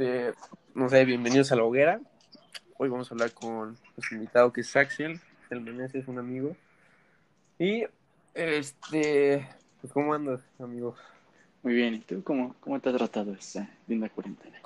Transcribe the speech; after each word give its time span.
este, 0.00 0.32
no 0.74 0.88
sé, 0.88 1.04
bienvenidos 1.04 1.52
a 1.52 1.56
la 1.56 1.64
hoguera. 1.64 2.00
Hoy 2.78 2.88
vamos 2.88 3.10
a 3.10 3.14
hablar 3.14 3.32
con 3.32 3.76
nuestro 3.96 4.16
invitado 4.16 4.50
que 4.50 4.62
es 4.62 4.74
Axel, 4.74 5.20
el 5.50 5.60
Meneses 5.60 6.02
es 6.02 6.08
un 6.08 6.18
amigo. 6.18 6.56
Y, 7.58 7.84
este, 8.32 9.46
pues, 9.78 9.92
¿cómo 9.92 10.14
andas, 10.14 10.40
amigo? 10.58 10.96
Muy 11.62 11.74
bien, 11.74 11.92
¿y 11.92 11.98
tú 11.98 12.22
cómo, 12.22 12.54
cómo 12.60 12.80
te 12.80 12.88
has 12.88 12.96
tratado 12.96 13.34
esta 13.34 13.68
linda 13.86 14.08
cuarentena? 14.08 14.58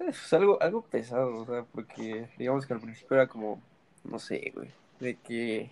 Es 0.00 0.30
algo, 0.34 0.60
algo 0.60 0.82
pesado, 0.82 1.34
o 1.34 1.46
sea, 1.46 1.64
porque 1.72 2.28
digamos 2.36 2.66
que 2.66 2.74
al 2.74 2.80
principio 2.80 3.16
era 3.16 3.26
como, 3.26 3.58
no 4.04 4.18
sé, 4.18 4.52
güey, 4.54 4.70
de 5.00 5.14
que... 5.14 5.70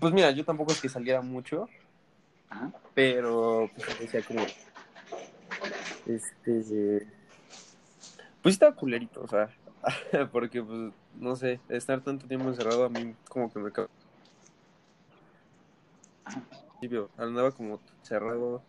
Pues 0.00 0.12
mira, 0.12 0.32
yo 0.32 0.44
tampoco 0.44 0.72
es 0.72 0.80
que 0.80 0.88
saliera 0.88 1.20
mucho, 1.20 1.68
pero 2.94 3.70
pues 3.76 4.00
decía 4.00 4.22
como, 4.22 4.44
este, 6.06 7.06
pues 8.42 8.54
estaba 8.54 8.74
culerito, 8.74 9.22
o 9.22 9.28
sea, 9.28 9.50
porque 10.32 10.62
pues, 10.62 10.92
no 11.14 11.36
sé, 11.36 11.60
estar 11.68 12.02
tanto 12.02 12.26
tiempo 12.26 12.48
encerrado 12.48 12.84
a 12.84 12.88
mí 12.88 13.14
como 13.28 13.52
que 13.52 13.58
me 13.58 13.70
principio, 16.82 17.10
andaba 17.16 17.52
como 17.52 17.80
cerrado, 18.02 18.62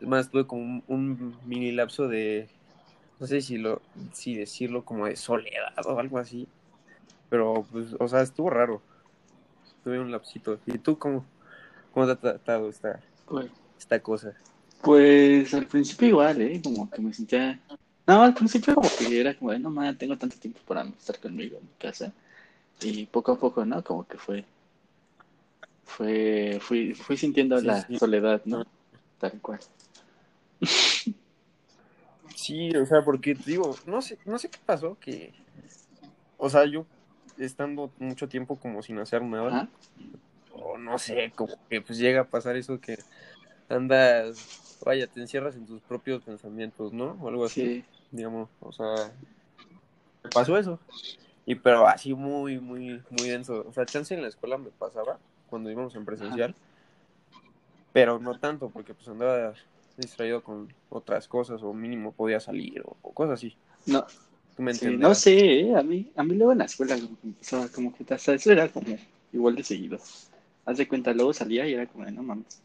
más, 0.00 0.30
tuve 0.30 0.46
como 0.46 0.62
un, 0.62 0.84
un 0.88 1.38
mini 1.46 1.72
lapso 1.72 2.06
de, 2.06 2.48
no 3.18 3.26
sé 3.26 3.40
si 3.40 3.56
lo, 3.56 3.80
si 4.12 4.36
decirlo 4.36 4.84
como 4.84 5.06
de 5.06 5.16
soledad 5.16 5.74
o 5.86 5.98
algo 5.98 6.18
así, 6.18 6.46
pero 7.30 7.66
pues, 7.72 7.96
o 7.98 8.08
sea, 8.08 8.20
estuvo 8.20 8.50
raro, 8.50 8.82
tuve 9.82 10.00
un 10.00 10.10
lapsito, 10.10 10.58
¿y 10.66 10.78
tú 10.78 10.98
cómo, 10.98 11.24
cómo 11.92 12.06
te 12.06 12.12
ha 12.12 12.16
tratado 12.16 12.68
esta, 12.68 13.00
Pues, 13.26 13.50
esta 13.78 14.00
cosa? 14.00 14.34
Pues 14.82 15.52
al 15.54 15.66
principio 15.66 16.08
igual, 16.08 16.40
¿eh? 16.40 16.60
Como 16.62 16.90
que 16.90 17.00
me 17.02 17.12
sentía... 17.12 17.60
No, 18.06 18.22
al 18.22 18.34
principio 18.34 18.74
como 18.74 18.88
que 18.98 19.20
era 19.20 19.34
como 19.34 19.52
de, 19.52 19.58
no, 19.58 19.70
man, 19.70 19.96
tengo 19.96 20.16
tanto 20.16 20.36
tiempo 20.36 20.60
para 20.66 20.82
estar 20.82 21.18
conmigo 21.20 21.58
en 21.58 21.64
mi 21.64 21.74
casa. 21.78 22.12
Y 22.82 23.06
poco 23.06 23.32
a 23.32 23.38
poco, 23.38 23.64
¿no? 23.64 23.82
Como 23.84 24.06
que 24.06 24.18
fue... 24.18 24.44
Fue... 25.84 26.58
Fui, 26.60 26.94
fui 26.94 27.16
sintiendo 27.16 27.58
Sí, 27.58 27.66
la 27.66 27.82
sí. 27.86 27.98
soledad, 27.98 28.42
¿no? 28.44 28.64
Tal 29.18 29.40
cual. 29.40 29.60
Sí, 32.34 32.74
o 32.74 32.86
sea, 32.86 33.02
porque 33.04 33.34
digo, 33.34 33.76
no 33.86 34.00
sé, 34.00 34.18
no 34.24 34.38
sé 34.38 34.48
qué 34.48 34.58
pasó, 34.64 34.96
que, 34.98 35.32
o 36.38 36.48
sea, 36.48 36.64
yo 36.64 36.86
estando 37.38 37.90
mucho 37.98 38.28
tiempo 38.28 38.56
como 38.56 38.82
sin 38.82 38.98
hacer 38.98 39.22
nada, 39.22 39.68
o 40.52 40.78
no 40.78 40.98
sé, 40.98 41.32
como 41.36 41.54
que 41.68 41.82
pues 41.82 41.98
llega 41.98 42.22
a 42.22 42.24
pasar 42.24 42.56
eso 42.56 42.80
que 42.80 42.98
andas, 43.68 44.69
vaya, 44.84 45.06
te 45.06 45.20
encierras 45.20 45.56
en 45.56 45.66
tus 45.66 45.80
propios 45.82 46.22
pensamientos, 46.22 46.92
¿no? 46.92 47.16
O 47.20 47.28
algo 47.28 47.44
así, 47.44 47.64
Sí. 47.64 47.84
digamos, 48.10 48.48
o 48.60 48.72
sea, 48.72 49.12
me 50.24 50.30
pasó 50.30 50.56
eso, 50.56 50.78
y 51.46 51.54
pero 51.54 51.86
así 51.86 52.14
muy, 52.14 52.58
muy, 52.60 53.02
muy 53.10 53.28
denso, 53.28 53.64
o 53.66 53.72
sea, 53.72 53.86
chance 53.86 54.14
en 54.14 54.22
la 54.22 54.28
escuela 54.28 54.58
me 54.58 54.70
pasaba 54.70 55.18
cuando 55.48 55.70
íbamos 55.70 55.94
en 55.96 56.04
presencial, 56.04 56.54
pero 57.92 58.18
no 58.18 58.38
tanto, 58.38 58.70
porque 58.70 58.94
pues 58.94 59.08
andaba 59.08 59.54
distraído 59.96 60.42
con 60.42 60.72
otras 60.88 61.26
cosas, 61.28 61.62
o 61.62 61.72
mínimo 61.72 62.12
podía 62.12 62.40
salir, 62.40 62.82
o, 62.84 62.96
o 63.02 63.12
cosas 63.12 63.34
así, 63.34 63.56
No, 63.86 64.06
tú 64.56 64.62
me 64.62 64.74
sí, 64.74 64.96
no 64.96 65.14
sé, 65.14 65.60
¿eh? 65.60 65.76
A 65.76 65.82
mí, 65.82 66.10
a 66.16 66.22
mí 66.22 66.34
luego 66.34 66.52
en 66.52 66.58
la 66.58 66.64
escuela 66.66 66.96
como 66.96 67.18
que 67.20 67.26
empezaba 67.26 67.68
como 67.68 67.94
que 67.94 68.14
hasta 68.14 68.34
eso 68.34 68.52
era 68.52 68.68
como 68.68 68.96
igual 69.32 69.56
de 69.56 69.64
seguido. 69.64 69.98
Haz 70.64 70.76
de 70.78 70.86
cuenta, 70.86 71.12
luego 71.12 71.32
salía 71.32 71.66
y 71.66 71.74
era 71.74 71.86
como 71.86 72.04
de, 72.04 72.12
no 72.12 72.22
mames, 72.22 72.62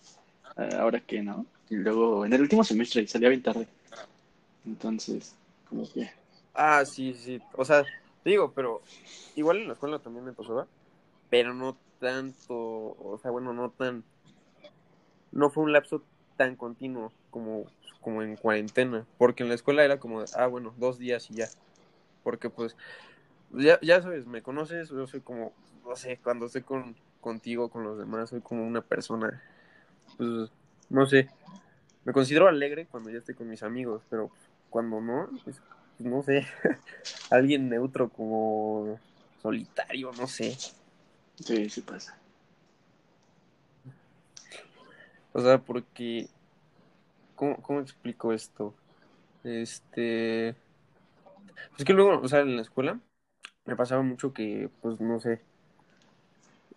eh, 0.58 0.70
ahora 0.78 1.00
qué, 1.00 1.22
¿no? 1.22 1.46
Y 1.70 1.76
luego 1.76 2.26
en 2.26 2.34
el 2.34 2.42
último 2.42 2.64
semestre 2.64 3.08
salía 3.08 3.30
bien 3.30 3.42
tarde. 3.44 3.68
Entonces, 4.66 5.36
como 5.70 5.92
que, 5.92 6.10
Ah, 6.56 6.86
sí, 6.86 7.14
sí. 7.14 7.42
O 7.54 7.66
sea, 7.66 7.84
te 8.24 8.30
digo, 8.30 8.54
pero 8.54 8.82
igual 9.36 9.58
en 9.58 9.68
la 9.68 9.74
escuela 9.74 10.00
también 10.00 10.24
me 10.24 10.32
pasaba, 10.32 10.68
pero 11.30 11.54
no 11.54 11.78
tanto, 12.00 12.56
o 12.56 13.20
sea, 13.22 13.30
bueno, 13.30 13.52
no 13.54 13.70
tan, 13.72 14.06
no 15.34 15.50
fue 15.50 15.64
un 15.64 15.74
lapso 15.74 16.02
tan 16.38 16.56
continuo 16.56 17.12
como, 17.30 17.66
como 18.00 18.24
en 18.24 18.38
cuarentena, 18.38 19.06
porque 19.18 19.44
en 19.44 19.50
la 19.50 19.56
escuela 19.56 19.84
era 19.84 20.00
como, 20.00 20.24
ah, 20.34 20.48
bueno, 20.48 20.74
dos 20.78 20.98
días 20.98 21.30
y 21.30 21.36
ya, 21.36 21.50
porque 22.24 22.50
pues, 22.50 22.78
ya, 23.52 23.78
ya 23.82 24.02
sabes, 24.02 24.26
me 24.26 24.42
conoces, 24.42 24.90
yo 24.90 25.08
soy 25.08 25.20
como, 25.20 25.52
no 25.86 25.96
sé, 25.98 26.20
cuando 26.24 26.46
estoy 26.46 26.62
con, 26.62 26.96
contigo, 27.20 27.68
con 27.70 27.84
los 27.84 27.98
demás, 27.98 28.30
soy 28.30 28.40
como 28.40 28.66
una 28.66 28.82
persona, 28.82 29.44
pues, 30.18 30.50
no 30.90 31.06
sé, 31.06 31.30
me 32.04 32.14
considero 32.14 32.48
alegre 32.48 32.86
cuando 32.86 33.10
ya 33.10 33.18
estoy 33.18 33.36
con 33.36 33.50
mis 33.50 33.64
amigos, 33.64 34.04
pero 34.10 34.32
cuando 34.70 35.02
no, 35.02 35.30
pues, 35.44 35.62
pues, 35.98 36.10
no 36.10 36.24
sé, 36.24 36.46
alguien 37.32 37.70
neutro 37.70 38.10
como 38.10 39.00
solitario, 39.42 40.12
no 40.14 40.28
sé. 40.28 40.56
sí, 41.36 41.70
sí 41.70 41.82
pasa. 41.82 42.18
O 45.34 45.42
sea, 45.42 45.58
porque, 45.58 46.30
¿cómo, 47.36 47.62
cómo 47.62 47.82
explico 47.82 48.32
esto? 48.32 48.74
Este, 49.44 50.50
es 50.50 51.86
que 51.86 51.94
luego, 51.94 52.20
o 52.22 52.28
sea, 52.28 52.40
en 52.40 52.56
la 52.56 52.62
escuela 52.62 53.00
me 53.66 53.76
pasaba 53.76 54.02
mucho 54.02 54.34
que, 54.34 54.70
pues, 54.82 55.02
no 55.02 55.20
sé, 55.20 55.42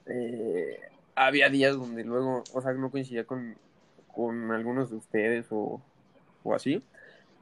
eh, 0.06 0.80
había 1.14 1.48
días 1.50 1.76
donde 1.76 2.04
luego, 2.04 2.42
o 2.52 2.60
sea, 2.60 2.72
no 2.72 2.90
coincidía 2.90 3.25
con, 3.25 3.56
con 4.19 4.51
algunos 4.51 4.91
de 4.91 4.97
ustedes 4.97 5.47
o, 5.53 5.81
o 6.43 6.53
así, 6.53 6.83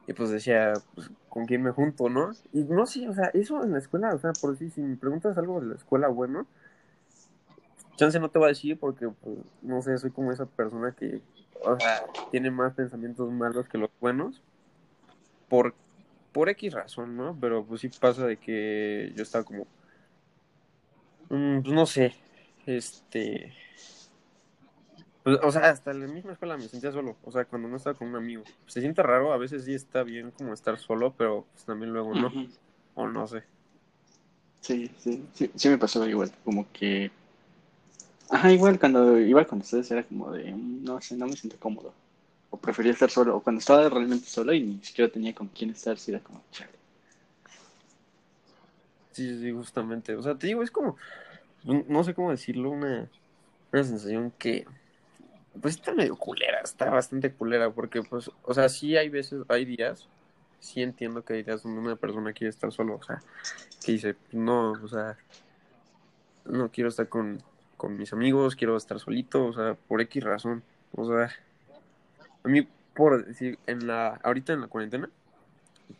y 0.05 0.13
pues 0.13 0.29
decía, 0.29 0.73
pues, 0.93 1.09
¿con 1.27 1.47
quién 1.47 1.63
me 1.63 1.71
junto, 1.71 2.07
no? 2.07 2.29
Y 2.53 2.59
no 2.65 2.85
sé, 2.85 3.09
o 3.09 3.15
sea, 3.15 3.31
eso 3.33 3.63
en 3.63 3.71
la 3.71 3.79
escuela, 3.79 4.13
o 4.13 4.19
sea, 4.19 4.31
por 4.33 4.55
si, 4.59 4.69
si 4.69 4.81
me 4.81 4.95
preguntas 4.95 5.35
algo 5.39 5.59
de 5.59 5.69
la 5.69 5.73
escuela, 5.73 6.07
bueno, 6.07 6.45
chance 7.95 8.19
no 8.19 8.29
te 8.29 8.37
va 8.37 8.45
a 8.45 8.49
decir 8.49 8.77
porque, 8.77 9.09
pues, 9.09 9.39
no 9.63 9.81
sé, 9.81 9.97
soy 9.97 10.11
como 10.11 10.31
esa 10.31 10.45
persona 10.45 10.91
que, 10.91 11.19
o 11.63 11.79
sea, 11.79 12.05
tiene 12.29 12.51
más 12.51 12.75
pensamientos 12.75 13.31
malos 13.31 13.67
que 13.67 13.79
los 13.79 13.89
buenos, 13.99 14.43
por, 15.49 15.73
por 16.31 16.47
X 16.49 16.73
razón, 16.73 17.17
¿no? 17.17 17.35
Pero 17.41 17.65
pues 17.65 17.81
sí 17.81 17.89
pasa 17.89 18.27
de 18.27 18.37
que 18.37 19.13
yo 19.15 19.23
estaba 19.23 19.43
como, 19.43 19.65
mm, 21.31 21.61
pues 21.63 21.73
no 21.73 21.87
sé, 21.87 22.13
este, 22.67 23.51
pues, 25.27 25.39
o 25.43 25.51
sea, 25.51 25.69
hasta 25.71 25.91
en 25.91 25.99
la 25.99 26.07
misma 26.07 26.31
escuela 26.31 26.55
me 26.55 26.69
sentía 26.69 26.89
solo, 26.89 27.17
o 27.25 27.31
sea, 27.33 27.43
cuando 27.43 27.67
no 27.67 27.75
estaba 27.75 27.97
con 27.97 28.07
un 28.07 28.15
amigo. 28.15 28.45
Se 28.65 28.79
siente 28.79 29.03
raro, 29.03 29.33
a 29.33 29.37
veces 29.37 29.65
sí 29.65 29.73
está 29.73 30.03
bien 30.03 30.31
como 30.31 30.53
estar 30.53 30.79
solo, 30.79 31.13
pero 31.17 31.45
pues 31.51 31.65
también 31.65 31.91
luego 31.91 32.15
no, 32.15 32.31
o 32.95 33.07
no 33.09 33.27
sé. 33.27 33.43
Sí, 34.61 34.89
sí, 34.97 35.25
sí, 35.33 35.51
sí 35.53 35.67
me 35.67 35.77
pasaba 35.77 36.07
igual, 36.07 36.31
como 36.45 36.71
que, 36.71 37.11
ajá, 38.29 38.53
igual 38.53 38.79
cuando 38.79 39.19
iba 39.19 39.43
con 39.43 39.59
ustedes 39.59 39.91
era 39.91 40.03
como 40.03 40.31
de, 40.31 40.49
mm, 40.49 40.85
no 40.85 41.01
sé, 41.01 41.17
no 41.17 41.27
me 41.27 41.35
siento 41.35 41.57
cómodo. 41.59 41.93
O 42.49 42.55
prefería 42.55 42.93
estar 42.93 43.09
solo, 43.09 43.35
o 43.35 43.41
cuando 43.41 43.59
estaba 43.59 43.89
realmente 43.89 44.27
solo 44.27 44.53
y 44.53 44.61
ni 44.61 44.79
siquiera 44.81 45.11
tenía 45.11 45.35
con 45.35 45.49
quién 45.49 45.71
estar, 45.71 45.99
sí 45.99 46.11
era 46.11 46.21
como, 46.21 46.41
chale. 46.53 46.71
Sí, 49.11 49.41
sí, 49.41 49.51
justamente, 49.51 50.15
o 50.15 50.23
sea, 50.23 50.35
te 50.35 50.47
digo, 50.47 50.63
es 50.63 50.71
como, 50.71 50.95
no 51.65 51.83
no 51.89 52.05
sé 52.05 52.13
cómo 52.13 52.31
decirlo, 52.31 52.69
una, 52.69 53.09
una 53.73 53.83
sensación 53.83 54.31
que, 54.37 54.65
pues 55.61 55.75
está 55.75 55.93
medio 55.93 56.15
culera, 56.15 56.59
está 56.61 56.89
bastante 56.89 57.31
culera, 57.31 57.69
porque 57.69 58.01
pues, 58.01 58.31
o 58.43 58.53
sea, 58.53 58.69
sí 58.69 58.97
hay 58.97 59.09
veces, 59.09 59.43
hay 59.49 59.65
días, 59.65 60.07
sí 60.59 60.81
entiendo 60.81 61.23
que 61.23 61.33
hay 61.33 61.43
días 61.43 61.63
donde 61.63 61.79
una 61.79 61.95
persona 61.95 62.33
quiere 62.33 62.49
estar 62.49 62.71
solo, 62.71 62.95
o 62.95 63.03
sea, 63.03 63.21
que 63.83 63.93
dice, 63.93 64.15
no, 64.31 64.71
o 64.71 64.87
sea, 64.87 65.17
no 66.45 66.69
quiero 66.71 66.89
estar 66.89 67.09
con, 67.09 67.41
con 67.75 67.97
mis 67.97 68.13
amigos, 68.13 68.55
quiero 68.55 68.75
estar 68.77 68.99
solito, 68.99 69.45
o 69.45 69.53
sea, 69.53 69.75
por 69.87 70.01
X 70.01 70.23
razón, 70.23 70.63
o 70.93 71.07
sea, 71.07 71.29
a 72.43 72.47
mí, 72.47 72.67
por 72.95 73.25
decir, 73.25 73.59
en 73.67 73.87
la, 73.87 74.19
ahorita 74.23 74.53
en 74.53 74.61
la 74.61 74.67
cuarentena, 74.67 75.09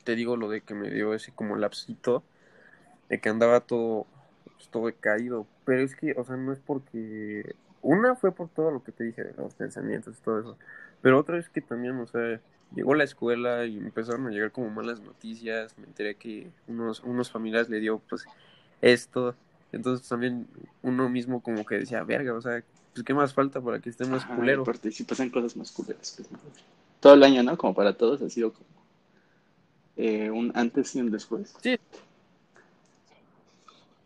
te 0.03 0.15
digo 0.15 0.35
lo 0.35 0.49
de 0.49 0.61
que 0.61 0.73
me 0.73 0.89
dio 0.89 1.13
ese 1.13 1.31
como 1.31 1.55
lapsito, 1.55 2.23
de 3.09 3.19
que 3.19 3.29
andaba 3.29 3.61
todo, 3.61 4.05
pues, 4.55 4.69
todo 4.69 4.87
decaído, 4.87 5.45
pero 5.65 5.81
es 5.81 5.95
que, 5.95 6.13
o 6.17 6.23
sea, 6.23 6.35
no 6.35 6.51
es 6.51 6.59
porque, 6.59 7.55
una 7.81 8.15
fue 8.15 8.31
por 8.31 8.49
todo 8.49 8.71
lo 8.71 8.83
que 8.83 8.91
te 8.91 9.03
dije, 9.03 9.23
de 9.23 9.33
los 9.37 9.53
pensamientos 9.53 10.17
y 10.17 10.21
todo 10.21 10.39
eso, 10.39 10.57
pero 11.01 11.19
otra 11.19 11.37
es 11.37 11.49
que 11.49 11.61
también, 11.61 11.97
o 11.97 12.07
sea, 12.07 12.39
llegó 12.75 12.95
la 12.95 13.03
escuela 13.03 13.65
y 13.65 13.77
empezaron 13.77 14.27
a 14.27 14.31
llegar 14.31 14.51
como 14.51 14.69
malas 14.69 14.99
noticias, 14.99 15.77
me 15.77 15.85
enteré 15.85 16.15
que 16.15 16.49
unos, 16.67 17.01
unos 17.01 17.31
familiares 17.31 17.69
le 17.69 17.79
dio, 17.79 17.99
pues, 18.09 18.25
esto, 18.81 19.35
entonces 19.71 20.07
también 20.07 20.47
uno 20.81 21.09
mismo 21.09 21.41
como 21.41 21.65
que 21.65 21.79
decía, 21.79 22.03
verga, 22.03 22.33
o 22.33 22.41
sea, 22.41 22.63
pues, 22.93 23.03
¿qué 23.05 23.13
más 23.13 23.33
falta 23.33 23.61
para 23.61 23.79
que 23.79 23.89
esté 23.89 24.05
más 24.05 24.23
Ajá, 24.23 24.35
culero? 24.35 24.61
aparte 24.63 24.91
sí 24.91 25.03
pasan 25.03 25.29
cosas 25.29 25.55
más 25.55 25.71
culeras. 25.71 26.19
no. 26.31 26.39
Todo 26.99 27.13
el 27.13 27.23
año, 27.23 27.43
¿no? 27.43 27.57
Como 27.57 27.75
para 27.75 27.93
todos 27.95 28.21
ha 28.23 28.29
sido 28.29 28.51
como 28.53 28.65
eh, 29.97 30.29
un 30.31 30.51
antes 30.55 30.95
y 30.95 31.01
un 31.01 31.11
después. 31.11 31.53
Sí, 31.61 31.77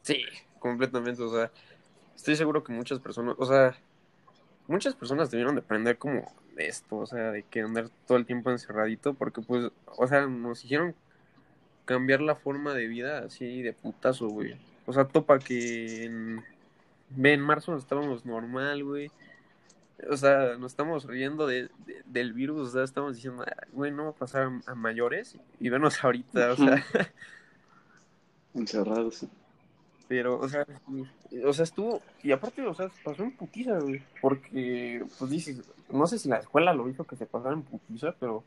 sí, 0.01 0.23
completamente, 0.59 1.21
o 1.21 1.31
sea, 1.33 1.51
estoy 2.21 2.35
seguro 2.35 2.63
que 2.63 2.71
muchas 2.71 2.99
personas, 2.99 3.35
o 3.39 3.45
sea, 3.47 3.75
muchas 4.67 4.93
personas 4.93 5.31
debieron 5.31 5.55
de 5.55 5.61
aprender 5.61 5.97
como 5.97 6.31
esto, 6.55 6.97
o 6.97 7.05
sea, 7.07 7.31
de 7.31 7.41
que 7.41 7.61
andar 7.61 7.89
todo 8.05 8.19
el 8.19 8.27
tiempo 8.27 8.51
encerradito, 8.51 9.15
porque 9.15 9.41
pues, 9.41 9.71
o 9.87 10.07
sea, 10.07 10.27
nos 10.27 10.63
hicieron 10.63 10.93
cambiar 11.85 12.21
la 12.21 12.35
forma 12.35 12.75
de 12.75 12.85
vida 12.85 13.25
así 13.25 13.63
de 13.63 13.73
putazo, 13.73 14.27
güey. 14.27 14.55
O 14.85 14.93
sea, 14.93 15.05
topa 15.05 15.39
que 15.39 16.05
en, 16.05 16.43
en 17.23 17.41
marzo 17.41 17.75
estábamos 17.75 18.23
normal, 18.23 18.83
güey. 18.83 19.09
O 20.07 20.15
sea, 20.15 20.57
nos 20.59 20.73
estamos 20.73 21.05
riendo 21.05 21.47
de, 21.47 21.71
del 22.05 22.33
virus, 22.33 22.69
o 22.69 22.71
sea, 22.71 22.83
estamos 22.83 23.15
diciendo, 23.15 23.43
güey, 23.71 23.91
no 23.91 24.03
va 24.03 24.09
a 24.11 24.15
pasar 24.15 24.51
a, 24.67 24.75
mayores. 24.75 25.37
Y 25.59 25.69
venos 25.69 26.03
ahorita, 26.03 26.51
o 26.51 26.55
sea. 26.55 26.85
Encerrados. 28.53 29.25
Pero, 30.11 30.41
o 30.41 30.49
sea, 30.49 30.65
o 31.45 31.53
sea, 31.53 31.63
estuvo, 31.63 32.01
y 32.21 32.33
aparte, 32.33 32.61
o 32.67 32.73
sea, 32.73 32.89
pasó 33.01 33.23
en 33.23 33.31
putiza, 33.31 33.79
güey, 33.79 34.03
porque, 34.19 35.05
pues 35.17 35.31
dices, 35.31 35.61
no 35.89 36.05
sé 36.05 36.19
si 36.19 36.27
la 36.27 36.35
escuela 36.35 36.73
lo 36.73 36.89
hizo 36.89 37.05
que 37.05 37.15
se 37.15 37.25
pasara 37.25 37.53
en 37.53 37.61
putiza, 37.61 38.13
pero, 38.19 38.43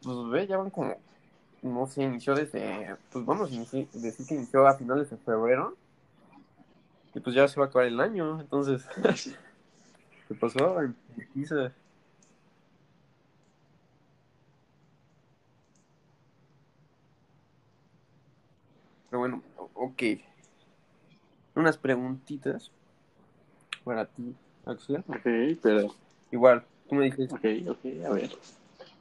pues 0.00 0.30
ve, 0.30 0.46
ya 0.46 0.58
van 0.58 0.70
como, 0.70 0.94
no 1.62 1.88
sé, 1.88 2.04
inició 2.04 2.36
desde, 2.36 2.94
pues 3.10 3.26
vamos 3.26 3.50
a 3.50 3.56
decir 3.56 3.88
que 4.28 4.34
inició 4.36 4.64
a 4.68 4.74
finales 4.74 5.10
de 5.10 5.16
febrero, 5.16 5.76
y 7.16 7.18
pues 7.18 7.34
ya 7.34 7.48
se 7.48 7.58
va 7.58 7.66
a 7.66 7.68
acabar 7.68 7.88
el 7.88 7.98
año, 7.98 8.40
entonces, 8.40 8.86
se 10.28 10.34
pasó 10.38 10.80
en 10.82 10.94
putiza. 11.16 11.72
Pero 19.10 19.18
bueno, 19.18 19.42
ok. 19.74 20.02
Unas 21.58 21.76
preguntitas 21.76 22.70
para 23.82 24.06
ti, 24.06 24.32
Axel. 24.64 25.02
Ok, 25.08 25.58
pero. 25.60 25.92
Igual, 26.30 26.64
tú 26.88 26.94
me 26.94 27.06
dices. 27.06 27.32
Ok, 27.32 27.44
ok, 27.68 28.06
a 28.06 28.10
ver. 28.10 28.30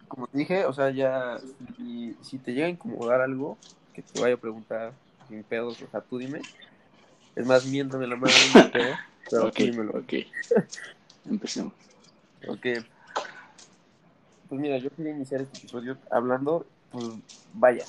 Como 0.08 0.26
te 0.26 0.40
dije, 0.40 0.66
o 0.66 0.74
sea, 0.74 0.90
ya. 0.90 1.40
Si, 2.24 2.40
te 2.40 2.54
llega 2.54 2.66
a 2.66 2.72
incomodar 2.72 3.22
algo, 3.22 3.60
que 3.94 4.02
te 4.02 4.20
vaya 4.20 4.34
a 4.34 4.40
preguntar 4.40 4.94
sin 5.30 5.44
pedos, 5.44 5.80
o 5.84 5.88
sea, 5.88 6.02
tú 6.02 6.18
dime. 6.18 6.42
Es 7.36 7.46
más, 7.46 7.64
miéntame 7.68 8.08
la 8.08 8.16
mano, 8.16 8.34
pero, 8.74 8.96
pero 9.30 9.48
okay, 9.50 9.70
dímelo. 9.70 9.92
Ok, 9.92 10.14
empecemos. 11.30 11.74
Ok. 12.48 12.66
Pues 14.50 14.60
mira, 14.60 14.80
yo 14.80 14.90
quería 14.90 15.12
iniciar 15.12 15.42
este 15.42 15.60
episodio 15.60 15.96
hablando, 16.10 16.66
pues 16.90 17.06
vaya, 17.54 17.86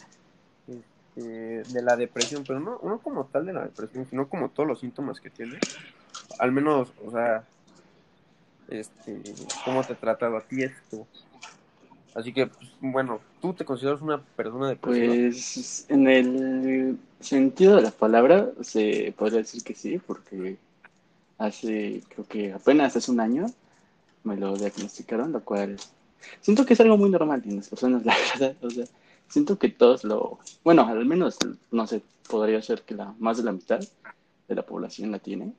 eh, 1.21 1.65
de 1.67 1.83
la 1.83 1.97
depresión, 1.97 2.45
pero 2.47 2.61
no, 2.61 3.01
como 3.03 3.27
tal 3.27 3.47
de 3.47 3.53
la 3.53 3.65
depresión, 3.65 4.07
sino 4.09 4.29
como 4.29 4.51
todos 4.51 4.69
los 4.69 4.79
síntomas 4.79 5.21
que 5.21 5.31
tiene. 5.31 5.59
Al 6.39 6.53
menos, 6.53 6.93
o 7.05 7.11
sea, 7.11 7.45
este, 8.69 9.21
cómo 9.65 9.83
te 9.83 9.95
ha 9.95 9.97
tratado 9.97 10.37
a 10.37 10.43
ti 10.43 10.63
esto. 10.63 11.09
Así 12.15 12.33
que, 12.33 12.47
pues, 12.47 12.71
bueno, 12.81 13.21
¿tú 13.41 13.53
te 13.53 13.65
consideras 13.65 14.01
una 14.01 14.23
persona 14.23 14.69
depresiva? 14.69 15.13
Pues, 15.13 15.87
en 15.89 16.07
el 16.07 16.99
sentido 17.19 17.75
de 17.75 17.83
la 17.83 17.91
palabra, 17.91 18.51
se 18.61 19.13
podría 19.19 19.39
decir 19.39 19.65
que 19.65 19.75
sí, 19.75 19.99
porque 19.99 20.57
hace, 21.37 22.03
creo 22.11 22.27
que 22.29 22.53
apenas 22.53 22.95
hace 22.95 23.11
un 23.11 23.19
año 23.19 23.47
me 24.23 24.37
lo 24.37 24.57
diagnosticaron, 24.57 25.33
lo 25.33 25.41
cual 25.41 25.79
siento 26.41 26.65
que 26.65 26.75
es 26.75 26.81
algo 26.81 26.97
muy 26.97 27.11
normal 27.11 27.43
en 27.45 27.57
las 27.57 27.69
personas, 27.69 28.05
la 28.07 28.15
verdad. 28.17 28.57
O 28.63 28.71
sea, 28.71 28.85
siento 29.29 29.59
que 29.59 29.69
todos 29.69 30.05
lo, 30.05 30.39
bueno, 30.65 30.87
al 30.87 31.05
menos, 31.05 31.39
no 31.71 31.87
sé, 31.87 32.03
podría 32.29 32.61
ser 32.63 32.83
que 32.83 32.95
la 32.95 33.15
más 33.19 33.37
de 33.39 33.45
la 33.45 33.53
mitad 33.53 33.81
de 33.81 34.55
la 34.55 34.63
población 34.63 35.11
la 35.11 35.19
tiene. 35.19 35.53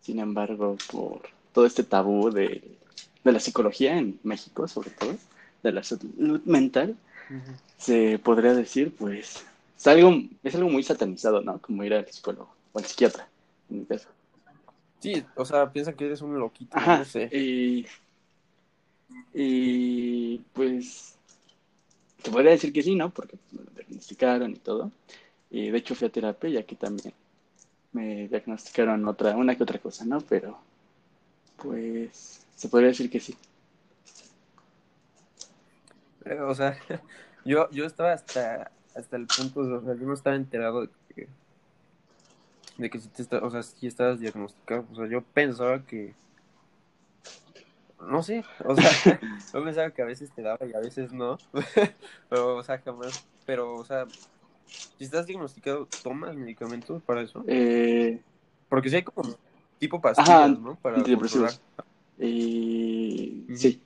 Sin 0.00 0.18
embargo, 0.18 0.76
por 0.90 1.22
todo 1.52 1.66
este 1.66 1.82
tabú 1.82 2.30
de, 2.30 2.78
de 3.22 3.32
la 3.32 3.40
psicología 3.40 3.98
en 3.98 4.18
México, 4.22 4.66
sobre 4.66 4.90
todo, 4.90 5.14
de 5.62 5.72
la 5.72 5.82
salud 5.82 6.40
mental, 6.44 6.96
se 7.76 8.18
podría 8.18 8.54
decir, 8.54 8.94
pues, 8.96 9.44
es 9.76 9.86
algo, 9.86 10.12
es 10.42 10.54
algo 10.54 10.68
muy 10.68 10.82
satanizado, 10.82 11.42
¿no? 11.42 11.58
Como 11.58 11.84
ir 11.84 11.94
al 11.94 12.10
psicólogo 12.10 12.52
o 12.72 12.78
al 12.78 12.84
psiquiatra, 12.84 13.28
en 13.70 13.80
mi 13.80 13.84
caso. 13.84 14.08
Sí, 14.98 15.22
o 15.36 15.44
sea, 15.44 15.72
piensan 15.72 15.94
que 15.94 16.06
eres 16.06 16.20
un 16.22 16.38
loquito, 16.38 16.76
no 16.80 17.04
sé. 17.04 17.30
Y, 17.32 17.86
y 19.32 20.38
pues 20.52 21.16
te 22.22 22.30
podría 22.30 22.52
decir 22.52 22.72
que 22.72 22.82
sí, 22.82 22.94
¿no? 22.94 23.10
Porque 23.10 23.36
pues, 23.36 23.52
me 23.52 23.64
lo 23.64 23.70
diagnosticaron 23.72 24.50
y 24.52 24.58
todo. 24.58 24.90
Y 25.50 25.70
de 25.70 25.78
hecho 25.78 25.94
fui 25.94 26.08
a 26.08 26.12
terapia 26.12 26.50
y 26.50 26.56
aquí 26.56 26.76
también 26.76 27.14
me 27.92 28.28
diagnosticaron 28.28 29.06
otra, 29.08 29.36
una 29.36 29.56
que 29.56 29.62
otra 29.62 29.78
cosa, 29.78 30.04
¿no? 30.04 30.20
Pero, 30.20 30.58
pues, 31.56 32.46
se 32.54 32.68
podría 32.68 32.88
decir 32.88 33.10
que 33.10 33.20
sí. 33.20 33.36
O 36.46 36.54
sea, 36.54 36.78
yo, 37.44 37.68
yo 37.70 37.84
estaba 37.84 38.12
hasta, 38.12 38.70
hasta 38.94 39.16
el 39.16 39.26
punto, 39.26 39.60
o 39.60 39.80
sea, 39.82 39.94
yo 39.94 40.06
no 40.06 40.14
estaba 40.14 40.36
enterado 40.36 40.82
de 40.82 40.88
que, 41.14 41.28
de 42.78 42.90
que 42.90 42.98
si, 43.00 43.08
te 43.08 43.36
o 43.36 43.50
sea, 43.50 43.62
si 43.62 43.86
estabas 43.86 44.20
diagnosticado. 44.20 44.86
O 44.92 44.94
sea, 44.94 45.06
yo 45.06 45.22
pensaba 45.22 45.84
que, 45.84 46.14
no 48.08 48.22
sé, 48.22 48.44
o 48.64 48.74
sea, 48.74 48.90
yo 49.52 49.64
pensaba 49.64 49.90
que 49.90 50.02
a 50.02 50.06
veces 50.06 50.30
te 50.30 50.42
daba 50.42 50.66
y 50.66 50.72
a 50.74 50.80
veces 50.80 51.12
no, 51.12 51.38
pero, 52.28 52.56
o 52.56 52.62
sea, 52.62 52.78
jamás, 52.78 53.26
pero, 53.46 53.74
o 53.74 53.84
sea, 53.84 54.06
si 54.66 55.04
estás 55.04 55.26
diagnosticado, 55.26 55.88
¿tomas 56.02 56.34
medicamentos 56.36 57.02
para 57.02 57.22
eso? 57.22 57.44
Eh... 57.46 58.20
Porque 58.68 58.88
si 58.88 58.96
hay 58.96 59.02
como 59.02 59.28
tipo 59.80 60.00
pastillas, 60.00 60.58
¿no? 60.60 60.76
Para 60.76 60.98
antidepresivos. 60.98 61.60
Y... 62.18 63.46
Sí. 63.56 63.82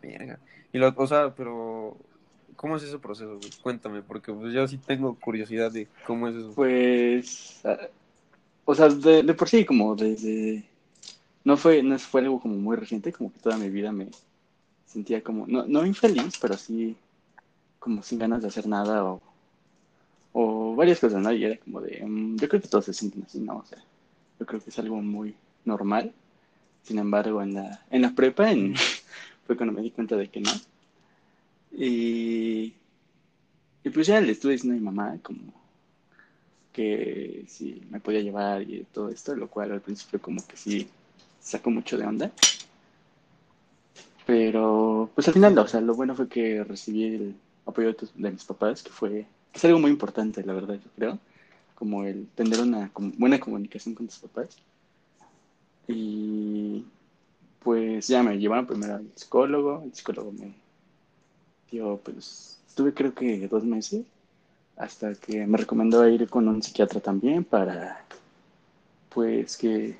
Verga. 0.00 0.38
Y 0.72 0.78
lo, 0.78 0.94
o 0.96 1.06
sea, 1.08 1.34
pero, 1.34 1.96
¿cómo 2.54 2.76
es 2.76 2.84
ese 2.84 2.98
proceso? 3.00 3.40
Cuéntame, 3.62 4.02
porque 4.02 4.32
pues 4.32 4.54
yo 4.54 4.68
sí 4.68 4.78
tengo 4.78 5.18
curiosidad 5.18 5.72
de 5.72 5.88
cómo 6.06 6.28
es 6.28 6.36
eso. 6.36 6.52
Pues, 6.54 7.60
ah, 7.64 7.88
o 8.64 8.74
sea, 8.74 8.88
de, 8.88 9.24
de 9.24 9.34
por 9.34 9.48
sí, 9.48 9.64
como 9.64 9.96
desde 9.96 10.64
no 11.46 11.56
fue, 11.56 11.80
no 11.80 11.96
fue 12.00 12.22
algo 12.22 12.40
como 12.40 12.56
muy 12.56 12.76
reciente, 12.76 13.12
como 13.12 13.32
que 13.32 13.38
toda 13.38 13.56
mi 13.56 13.70
vida 13.70 13.92
me 13.92 14.08
sentía 14.84 15.22
como, 15.22 15.46
no, 15.46 15.64
no 15.64 15.86
infeliz, 15.86 16.36
pero 16.40 16.56
sí 16.56 16.96
como 17.78 18.02
sin 18.02 18.18
ganas 18.18 18.42
de 18.42 18.48
hacer 18.48 18.66
nada 18.66 19.04
o, 19.04 19.22
o 20.32 20.74
varias 20.74 20.98
cosas, 20.98 21.22
¿no? 21.22 21.32
Y 21.32 21.44
era 21.44 21.56
como 21.58 21.80
de, 21.80 22.04
mm, 22.04 22.36
yo 22.38 22.48
creo 22.48 22.60
que 22.60 22.66
todos 22.66 22.86
se 22.86 22.92
sienten 22.92 23.22
así, 23.22 23.38
¿no? 23.38 23.58
O 23.58 23.64
sea, 23.64 23.78
yo 24.40 24.44
creo 24.44 24.60
que 24.60 24.70
es 24.70 24.78
algo 24.80 25.00
muy 25.00 25.36
normal. 25.64 26.12
Sin 26.82 26.98
embargo, 26.98 27.40
en 27.40 27.54
la, 27.54 27.80
en 27.90 28.02
la 28.02 28.10
prepa 28.10 28.50
en, 28.50 28.74
fue 29.46 29.56
cuando 29.56 29.72
me 29.72 29.82
di 29.82 29.92
cuenta 29.92 30.16
de 30.16 30.28
que 30.28 30.40
no. 30.40 30.50
Y, 31.70 32.74
y 33.84 33.90
pues 33.90 34.08
ya 34.08 34.20
le 34.20 34.32
estuve 34.32 34.54
diciendo 34.54 34.74
a 34.74 34.80
mi 34.80 34.84
mamá 34.84 35.16
como 35.22 35.54
que 36.72 37.44
si 37.46 37.82
me 37.88 38.00
podía 38.00 38.20
llevar 38.20 38.62
y 38.62 38.84
todo 38.92 39.10
esto, 39.10 39.36
lo 39.36 39.48
cual 39.48 39.70
al 39.70 39.80
principio 39.80 40.20
como 40.20 40.44
que 40.44 40.56
sí 40.56 40.90
sacó 41.46 41.70
mucho 41.70 41.96
de 41.96 42.04
onda. 42.04 42.32
Pero, 44.26 45.10
pues 45.14 45.28
al 45.28 45.34
final, 45.34 45.56
o 45.58 45.68
sea, 45.68 45.80
lo 45.80 45.94
bueno 45.94 46.14
fue 46.16 46.28
que 46.28 46.64
recibí 46.64 47.04
el 47.04 47.36
apoyo 47.64 47.94
de, 48.14 48.30
mis 48.32 48.44
papás, 48.44 48.82
que 48.82 48.90
fue, 48.90 49.10
que 49.52 49.58
es 49.58 49.64
algo 49.64 49.78
muy 49.78 49.92
importante, 49.92 50.42
la 50.44 50.52
verdad, 50.52 50.74
yo 50.74 50.90
creo, 50.96 51.18
como 51.76 52.02
el 52.04 52.26
tener 52.34 52.60
una 52.60 52.90
buena 52.94 53.38
comunicación 53.38 53.94
con 53.94 54.08
tus 54.08 54.18
papás. 54.18 54.48
Y 55.86 56.84
pues 57.60 58.08
ya 58.08 58.22
me 58.24 58.38
llevaron 58.38 58.66
primero 58.66 58.96
al 58.96 59.08
psicólogo, 59.14 59.82
el 59.84 59.94
psicólogo 59.94 60.32
me 60.32 60.52
dio, 61.70 62.00
pues, 62.02 62.58
estuve 62.66 62.92
creo 62.92 63.14
que 63.14 63.46
dos 63.46 63.62
meses, 63.62 64.04
hasta 64.76 65.14
que 65.14 65.46
me 65.46 65.58
recomendó 65.58 66.08
ir 66.08 66.28
con 66.28 66.48
un 66.48 66.60
psiquiatra 66.62 67.00
también 67.00 67.44
para, 67.44 68.04
pues, 69.10 69.56
que 69.56 69.96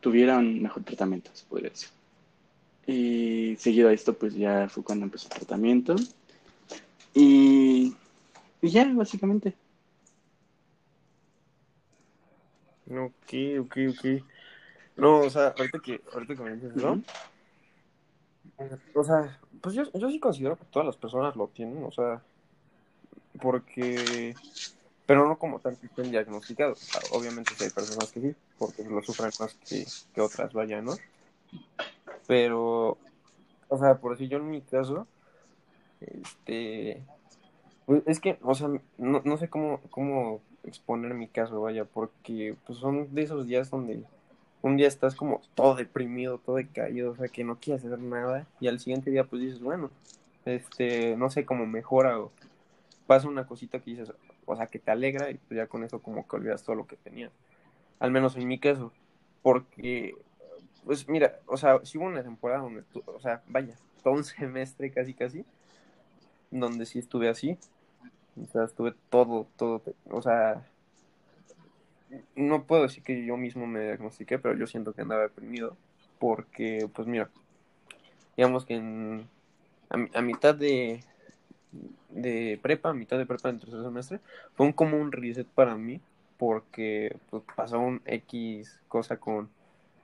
tuviera 0.00 0.38
un 0.38 0.62
mejor 0.62 0.84
tratamiento, 0.84 1.30
se 1.34 1.44
podría 1.46 1.70
decir. 1.70 1.88
Y 2.86 3.56
seguido 3.58 3.88
a 3.88 3.92
esto, 3.92 4.14
pues 4.14 4.34
ya 4.34 4.68
fue 4.68 4.84
cuando 4.84 5.04
empezó 5.04 5.28
el 5.28 5.34
tratamiento. 5.34 5.96
Y, 7.14 7.94
y 8.62 8.68
ya, 8.68 8.90
básicamente. 8.92 9.54
Ok, 12.88 13.32
ok, 13.60 13.76
ok. 13.90 14.22
No, 14.96 15.20
o 15.20 15.30
sea, 15.30 15.54
ahorita 15.58 15.78
que, 15.80 16.00
ahorita 16.12 16.36
que 16.36 16.42
me 16.42 16.54
dices 16.54 16.76
eso, 16.76 17.00
o 18.94 19.04
sea, 19.04 19.38
pues 19.60 19.74
yo, 19.74 19.82
yo 19.92 20.08
sí 20.08 20.18
considero 20.18 20.56
que 20.56 20.64
todas 20.66 20.86
las 20.86 20.96
personas 20.96 21.36
lo 21.36 21.48
tienen, 21.48 21.84
o 21.84 21.90
sea, 21.90 22.22
porque 23.40 24.34
pero 25.06 25.26
no 25.26 25.38
como 25.38 25.60
tal 25.60 25.76
que 25.78 25.86
estén 25.86 26.10
diagnosticados. 26.10 26.90
obviamente 27.12 27.52
hay 27.60 27.70
personas 27.70 28.10
que 28.10 28.20
sí, 28.20 28.34
porque 28.58 28.84
lo 28.84 29.02
sufren 29.02 29.30
más 29.38 29.54
que, 29.54 29.86
que 30.14 30.20
otras, 30.20 30.52
vaya, 30.52 30.82
¿no? 30.82 30.94
Pero, 32.26 32.98
o 33.68 33.78
sea, 33.78 33.98
por 33.98 34.12
decir 34.12 34.28
yo 34.28 34.38
en 34.38 34.50
mi 34.50 34.60
caso, 34.60 35.06
este, 36.00 37.02
pues 37.86 38.02
es 38.06 38.20
que, 38.20 38.38
o 38.42 38.54
sea, 38.54 38.68
no, 38.98 39.22
no 39.24 39.36
sé 39.36 39.48
cómo, 39.48 39.80
cómo 39.90 40.40
exponer 40.64 41.14
mi 41.14 41.28
caso, 41.28 41.60
vaya, 41.60 41.84
porque 41.84 42.56
pues 42.66 42.78
son 42.78 43.14
de 43.14 43.22
esos 43.22 43.46
días 43.46 43.70
donde 43.70 44.02
un 44.62 44.76
día 44.76 44.88
estás 44.88 45.14
como 45.14 45.40
todo 45.54 45.76
deprimido, 45.76 46.38
todo 46.38 46.56
decaído, 46.56 47.12
o 47.12 47.16
sea, 47.16 47.28
que 47.28 47.44
no 47.44 47.60
quieres 47.60 47.84
hacer 47.84 48.00
nada, 48.00 48.46
y 48.58 48.66
al 48.66 48.80
siguiente 48.80 49.12
día 49.12 49.24
pues 49.24 49.42
dices, 49.42 49.60
bueno, 49.60 49.90
este, 50.44 51.16
no 51.16 51.30
sé, 51.30 51.44
cómo 51.44 51.66
mejora 51.66 52.18
o 52.18 52.32
pasa 53.06 53.28
una 53.28 53.46
cosita 53.46 53.78
que 53.78 53.92
dices, 53.92 54.12
o 54.46 54.56
sea, 54.56 54.66
que 54.66 54.78
te 54.78 54.90
alegra 54.90 55.30
y 55.30 55.34
pues 55.34 55.58
ya 55.58 55.66
con 55.66 55.84
eso 55.84 56.00
como 56.00 56.26
que 56.26 56.36
olvidas 56.36 56.62
todo 56.62 56.76
lo 56.76 56.86
que 56.86 56.96
tenías. 56.96 57.32
Al 57.98 58.10
menos 58.10 58.36
en 58.36 58.48
mi 58.48 58.58
caso, 58.58 58.92
porque, 59.42 60.14
pues 60.84 61.08
mira, 61.08 61.40
o 61.46 61.56
sea, 61.56 61.80
si 61.84 61.98
hubo 61.98 62.06
una 62.06 62.22
temporada 62.22 62.62
donde, 62.62 62.84
o 63.06 63.20
sea, 63.20 63.42
vaya, 63.46 63.74
todo 64.02 64.14
un 64.14 64.24
semestre 64.24 64.90
casi 64.90 65.14
casi, 65.14 65.44
donde 66.50 66.86
sí 66.86 66.98
estuve 66.98 67.28
así, 67.28 67.58
o 68.42 68.46
sea, 68.46 68.64
estuve 68.64 68.94
todo, 69.10 69.46
todo, 69.56 69.82
o 70.10 70.22
sea, 70.22 70.64
no 72.34 72.64
puedo 72.64 72.82
decir 72.82 73.02
que 73.02 73.24
yo 73.24 73.36
mismo 73.36 73.66
me 73.66 73.80
diagnostiqué, 73.80 74.38
pero 74.38 74.56
yo 74.56 74.66
siento 74.66 74.92
que 74.92 75.02
andaba 75.02 75.22
deprimido, 75.22 75.76
porque, 76.18 76.88
pues 76.94 77.08
mira, 77.08 77.30
digamos 78.36 78.64
que 78.64 78.74
en, 78.74 79.28
a, 79.88 80.22
mitad 80.22 80.54
de, 80.54 81.02
de 82.16 82.58
prepa, 82.60 82.92
mitad 82.94 83.18
de 83.18 83.26
prepa 83.26 83.50
en 83.50 83.60
tercer 83.60 83.82
semestre, 83.82 84.20
fue 84.54 84.66
un, 84.66 84.72
como 84.72 84.96
un 84.96 85.12
reset 85.12 85.46
para 85.46 85.76
mí, 85.76 86.00
porque 86.38 87.16
pues, 87.30 87.42
pasó 87.54 87.78
un 87.78 88.00
X 88.06 88.80
cosa 88.88 89.18
con, 89.18 89.48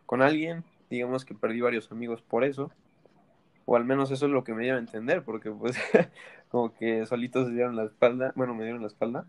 con 0.06 0.22
alguien, 0.22 0.64
digamos 0.90 1.24
que 1.24 1.34
perdí 1.34 1.60
varios 1.60 1.90
amigos 1.90 2.22
por 2.22 2.44
eso, 2.44 2.70
o 3.64 3.76
al 3.76 3.84
menos 3.84 4.10
eso 4.10 4.26
es 4.26 4.32
lo 4.32 4.44
que 4.44 4.54
me 4.54 4.64
dio 4.64 4.74
a 4.74 4.78
entender, 4.78 5.22
porque 5.22 5.50
pues 5.50 5.76
como 6.50 6.74
que 6.74 7.06
solitos 7.06 7.48
se 7.48 7.54
dieron 7.54 7.76
la 7.76 7.84
espalda, 7.84 8.32
bueno, 8.36 8.54
me 8.54 8.64
dieron 8.64 8.82
la 8.82 8.88
espalda, 8.88 9.24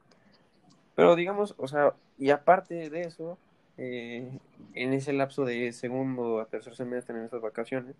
pero 0.96 1.16
digamos, 1.16 1.56
o 1.58 1.68
sea, 1.68 1.94
y 2.18 2.30
aparte 2.32 2.90
de 2.90 3.02
eso, 3.02 3.38
eh, 3.78 4.40
en 4.74 4.94
ese 4.94 5.14
lapso 5.14 5.46
de 5.46 5.72
segundo 5.72 6.40
a 6.40 6.46
tercer 6.46 6.76
semestre, 6.76 7.18
en 7.18 7.26
esas 7.26 7.42
vacaciones, 7.42 7.96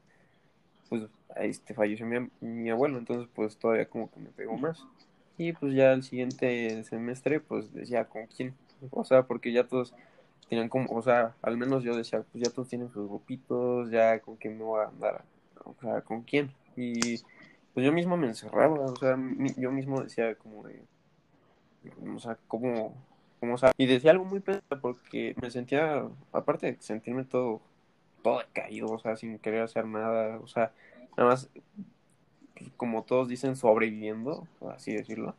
pues 0.94 1.10
este, 1.38 1.74
falleció 1.74 2.06
mi, 2.06 2.30
mi 2.40 2.70
abuelo, 2.70 3.00
entonces 3.00 3.28
pues 3.34 3.58
todavía 3.58 3.88
como 3.88 4.12
que 4.12 4.20
me 4.20 4.30
pegó 4.30 4.56
más. 4.56 4.86
Y 5.40 5.52
pues 5.54 5.74
ya 5.74 5.92
el 5.92 6.04
siguiente 6.04 6.84
semestre, 6.84 7.40
pues 7.40 7.74
decía, 7.74 8.06
¿con 8.06 8.28
quién? 8.28 8.54
O 8.92 9.04
sea, 9.04 9.24
porque 9.24 9.52
ya 9.52 9.64
todos 9.64 9.96
tenían 10.48 10.70
como, 10.70 10.88
o 10.92 11.02
sea, 11.02 11.34
al 11.42 11.58
menos 11.58 11.84
yo 11.84 11.98
decía, 11.98 12.24
pues 12.32 12.44
ya 12.44 12.52
todos 12.52 12.68
tienen 12.68 12.92
sus 12.92 13.08
grupitos, 13.08 13.90
ya 13.90 14.20
con 14.20 14.36
quién 14.36 14.56
me 14.56 14.64
voy 14.64 14.82
a 14.82 14.90
andar, 14.90 15.24
o 15.64 15.74
sea, 15.82 16.02
¿con 16.02 16.22
quién? 16.22 16.52
Y 16.76 17.18
pues 17.74 17.84
yo 17.84 17.92
mismo 17.92 18.16
me 18.16 18.28
encerraba, 18.28 18.80
o 18.80 18.96
sea, 18.96 19.18
yo 19.58 19.72
mismo 19.72 20.04
decía 20.04 20.36
como 20.36 20.62
de, 20.62 20.80
o 22.16 22.20
sea, 22.20 22.38
como, 22.48 22.94
o 23.42 23.58
sea, 23.58 23.72
y 23.78 23.88
decía 23.88 24.12
algo 24.12 24.26
muy 24.26 24.42
pesado 24.42 24.80
porque 24.80 25.36
me 25.42 25.50
sentía, 25.50 26.06
aparte 26.32 26.68
de 26.68 26.78
sentirme 26.82 27.24
todo, 27.24 27.62
todo 28.24 28.40
decaído, 28.40 28.88
o 28.88 29.00
sea, 29.00 29.16
sin 29.16 29.38
querer 29.40 29.62
hacer 29.62 29.86
nada, 29.86 30.40
o 30.40 30.48
sea, 30.48 30.72
nada 31.18 31.30
más, 31.30 31.50
pues, 32.56 32.72
como 32.78 33.04
todos 33.04 33.28
dicen, 33.28 33.56
sobreviviendo, 33.56 34.48
así 34.72 34.94
decirlo, 34.94 35.36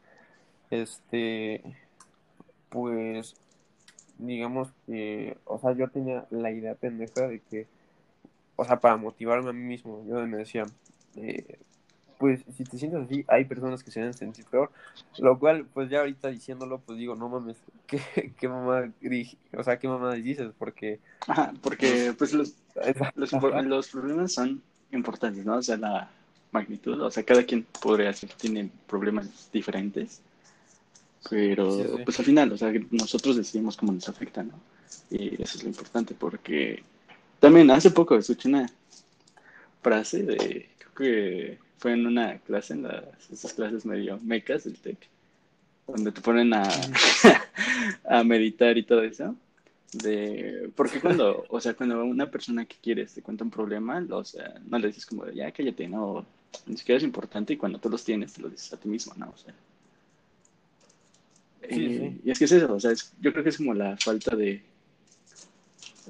este, 0.71 1.63
pues, 2.69 3.35
digamos 4.19 4.73
que, 4.87 5.37
o 5.45 5.59
sea, 5.59 5.73
yo 5.73 5.89
tenía 5.89 6.27
la 6.31 6.51
idea 6.53 6.75
pendeja 6.75 7.27
de 7.27 7.41
que, 7.41 7.67
o 8.57 8.65
sea, 8.65 8.79
para 8.81 8.97
motivarme 8.97 9.51
a 9.51 9.53
mí 9.53 9.63
mismo, 9.65 10.05
yo 10.07 10.15
me 10.27 10.39
decía, 10.39 10.65
eh, 11.17 11.59
pues 12.25 12.41
si 12.57 12.65
te 12.65 12.79
sientes 12.79 13.03
así, 13.03 13.23
hay 13.29 13.45
personas 13.45 13.85
que 13.85 13.91
se 13.91 14.01
deben 14.01 14.15
sentir 14.15 14.47
peor, 14.47 14.71
lo 15.19 15.39
cual, 15.39 15.67
pues 15.75 15.91
ya 15.91 15.99
ahorita 15.99 16.29
diciéndolo, 16.29 16.79
pues 16.79 16.99
digo, 16.99 17.15
no 17.15 17.29
mames, 17.29 17.59
¿qué, 17.87 18.33
qué 18.39 18.49
mamá, 18.49 18.91
o 19.55 19.63
sea, 19.63 19.79
qué 19.79 19.89
mamá 19.89 20.15
dices? 20.15 20.51
Porque... 20.59 21.01
Ajá, 21.29 21.53
porque 21.61 22.15
pues 22.17 22.33
los, 22.33 22.55
los, 23.15 23.31
los, 23.67 23.89
problemas 23.89 24.33
son 24.33 24.63
importantes, 24.91 25.45
¿no? 25.45 25.57
O 25.57 25.63
sea, 25.63 25.77
la 25.77 26.11
magnitud, 26.51 26.99
o 26.99 27.11
sea, 27.11 27.25
cada 27.25 27.45
quien 27.45 27.67
podría 27.83 28.11
ser, 28.15 28.31
tiene 28.31 28.71
problemas 28.87 29.51
diferentes, 29.53 30.23
pero 31.29 31.69
pues 32.07 32.19
al 32.19 32.25
final, 32.25 32.53
o 32.53 32.57
sea, 32.57 32.73
nosotros 32.91 33.37
decidimos 33.37 33.77
cómo 33.77 33.93
nos 33.93 34.09
afecta, 34.09 34.43
¿no? 34.43 34.59
Y 35.11 35.43
eso 35.43 35.59
es 35.59 35.63
lo 35.63 35.69
importante, 35.69 36.15
porque 36.15 36.83
también 37.39 37.71
hace 37.71 37.91
poco 37.91 38.17
escuché 38.17 38.49
una 38.49 38.67
frase 39.83 40.23
de, 40.23 40.74
que 40.95 41.59
fue 41.79 41.93
en 41.93 42.07
una 42.07 42.39
clase, 42.39 42.75
en 42.75 42.85
las, 42.85 43.31
esas 43.31 43.53
clases 43.53 43.85
medio 43.85 44.19
mecas 44.23 44.65
del 44.65 44.79
TEC, 44.79 44.99
donde 45.87 46.13
te 46.13 46.21
ponen 46.21 46.55
a, 46.55 46.63
a 48.09 48.25
meditar 48.25 48.79
y 48.79 48.85
todo 48.85 49.03
eso. 49.03 49.35
De, 49.93 50.71
porque 50.75 51.01
cuando, 51.01 51.45
o 51.49 51.61
sea, 51.61 51.75
cuando 51.75 52.05
una 52.05 52.31
persona 52.31 52.65
que 52.65 52.77
quieres 52.83 53.15
te 53.15 53.23
cuenta 53.23 53.45
un 53.45 53.51
problema, 53.51 54.05
o 54.11 54.25
sea, 54.25 54.55
no 54.67 54.79
le 54.79 54.89
dices 54.89 55.07
como 55.07 55.25
de, 55.25 55.35
ya 55.37 55.53
cállate, 55.53 55.87
no, 55.87 56.27
ni 56.67 56.77
siquiera 56.77 56.99
es 56.99 57.05
importante 57.05 57.53
y 57.53 57.57
cuando 57.57 57.79
tú 57.79 57.89
los 57.89 58.05
tienes 58.05 58.33
te 58.33 58.43
lo 58.43 58.49
dices 58.49 58.73
a 58.73 58.77
ti 58.77 58.89
mismo, 58.89 59.15
¿no? 59.17 59.31
O 59.31 59.37
sea. 59.37 59.55
Eh, 61.63 62.19
y 62.25 62.31
es 62.31 62.39
que 62.39 62.45
es 62.45 62.53
eso, 62.53 62.75
o 62.75 62.81
sea, 62.81 62.93
yo 63.21 63.33
creo 63.33 63.45
que 63.45 63.51
es 63.51 63.57
como 63.57 63.73
la 63.73 63.97
falta 63.97 64.35
de, 64.37 64.63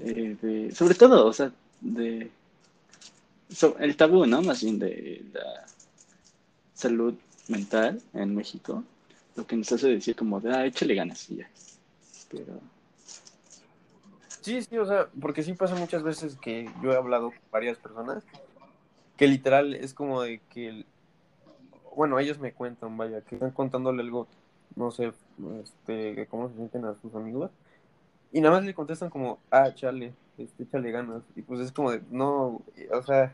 eh, 0.01 0.37
de, 0.41 0.75
sobre 0.75 0.95
todo, 0.95 1.27
o 1.27 1.33
sea, 1.33 1.53
de 1.81 2.31
el 3.79 3.97
tabú, 3.97 4.27
¿no? 4.27 4.43
Más 4.43 4.63
bien 4.63 4.79
de 4.79 5.25
la 5.33 5.67
salud 6.75 7.15
mental 7.49 8.03
en 8.13 8.35
México, 8.35 8.83
lo 9.37 9.47
que 9.47 9.57
nos 9.57 9.71
hace 9.73 9.89
decir 9.89 10.17
como 10.17 10.41
de, 10.41 10.55
ah, 10.55 10.67
échale 10.67 10.95
ganas 10.95 11.29
y 11.31 11.37
ya. 11.37 11.51
Pero... 12.31 12.61
Sí, 14.41 14.63
sí, 14.63 14.77
o 14.77 14.85
sea, 14.85 15.09
porque 15.21 15.43
sí 15.43 15.55
pasa 15.55 15.75
muchas 15.75 16.03
veces 16.03 16.37
que 16.37 16.71
yo 16.83 16.93
he 16.93 16.97
hablado 16.97 17.31
con 17.31 17.41
varias 17.51 17.79
personas 17.79 18.25
que 19.17 19.27
literal 19.27 19.75
es 19.75 19.95
como 19.95 20.23
de 20.23 20.41
que, 20.51 20.85
bueno, 21.97 22.19
ellos 22.19 22.39
me 22.39 22.53
cuentan, 22.53 22.97
vaya, 22.97 23.21
que 23.23 23.37
están 23.37 23.53
contándole 23.53 24.03
algo, 24.03 24.27
no 24.77 24.91
sé, 24.91 25.13
este, 25.63 26.27
cómo 26.27 26.49
se 26.49 26.57
sienten 26.57 26.85
a 26.85 26.95
sus 27.01 27.15
amigos, 27.15 27.51
y 28.33 28.41
nada 28.41 28.57
más 28.57 28.65
le 28.65 28.75
contestan 28.75 29.11
como, 29.11 29.39
ah, 29.51 29.73
chale, 29.75 30.13
este, 30.37 30.65
échale 30.65 30.91
ganas, 30.91 31.23
y 31.37 31.43
pues 31.43 31.61
es 31.61 31.73
como 31.73 31.93
de, 31.93 32.03
no, 32.11 32.63
o 32.93 33.03
sea, 33.07 33.33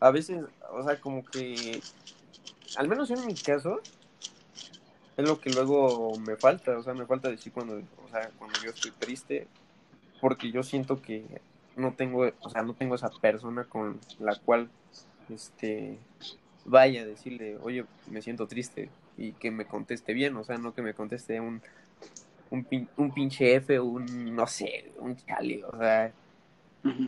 a 0.00 0.10
veces, 0.10 0.44
o 0.70 0.82
sea, 0.82 1.00
como 1.00 1.24
que, 1.24 1.80
al 2.76 2.88
menos 2.88 3.10
en 3.10 3.26
mi 3.26 3.34
caso, 3.34 3.80
es 5.16 5.28
lo 5.28 5.40
que 5.40 5.50
luego 5.50 6.18
me 6.18 6.36
falta, 6.36 6.76
o 6.76 6.82
sea, 6.82 6.94
me 6.94 7.06
falta 7.06 7.30
decir 7.30 7.52
cuando, 7.52 7.76
o 7.76 8.08
sea, 8.10 8.30
cuando 8.38 8.60
yo 8.62 8.70
estoy 8.70 8.90
triste, 8.92 9.46
porque 10.20 10.50
yo 10.50 10.62
siento 10.62 11.00
que 11.00 11.24
no 11.76 11.92
tengo, 11.92 12.30
o 12.40 12.50
sea, 12.50 12.62
no 12.62 12.74
tengo 12.74 12.94
esa 12.94 13.10
persona 13.10 13.64
con 13.64 13.98
la 14.18 14.36
cual, 14.36 14.68
este, 15.28 15.98
vaya 16.64 17.02
a 17.02 17.06
decirle, 17.06 17.58
oye, 17.62 17.84
me 18.08 18.22
siento 18.22 18.46
triste, 18.46 18.90
y 19.16 19.32
que 19.32 19.50
me 19.50 19.66
conteste 19.66 20.12
bien, 20.12 20.36
o 20.36 20.44
sea, 20.44 20.58
no 20.58 20.74
que 20.74 20.82
me 20.82 20.94
conteste 20.94 21.40
un, 21.40 21.62
un, 22.50 22.88
un 22.96 23.14
pinche 23.14 23.54
F, 23.54 23.78
un, 23.78 24.34
no 24.34 24.46
sé, 24.46 24.92
un 24.98 25.16
chale, 25.16 25.64
o 25.64 25.76
sea, 25.78 26.12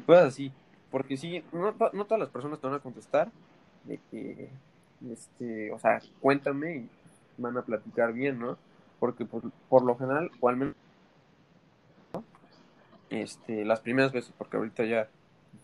pues 0.07 0.19
así. 0.21 0.53
Porque 0.97 1.19
sí, 1.19 1.45
no, 1.53 1.75
no 1.93 2.05
todas 2.07 2.19
las 2.19 2.31
personas 2.31 2.59
te 2.59 2.67
van 2.67 2.77
a 2.77 2.83
contestar 2.83 3.31
de 3.85 4.01
que, 4.11 4.49
este, 5.13 5.71
o 5.71 5.79
sea, 5.79 6.01
cuéntame 6.23 6.75
y 6.75 6.89
van 7.37 7.55
a 7.59 7.67
platicar 7.67 8.15
bien, 8.15 8.39
¿no? 8.39 8.57
Porque 8.99 9.27
por, 9.27 9.43
por 9.69 9.83
lo 9.83 9.99
general, 9.99 10.31
o 10.41 10.49
al 10.49 10.57
menos, 10.57 10.75
este, 13.11 13.67
las 13.67 13.81
primeras 13.81 14.11
veces, 14.11 14.33
porque 14.39 14.57
ahorita 14.57 14.87
ya, 14.87 15.07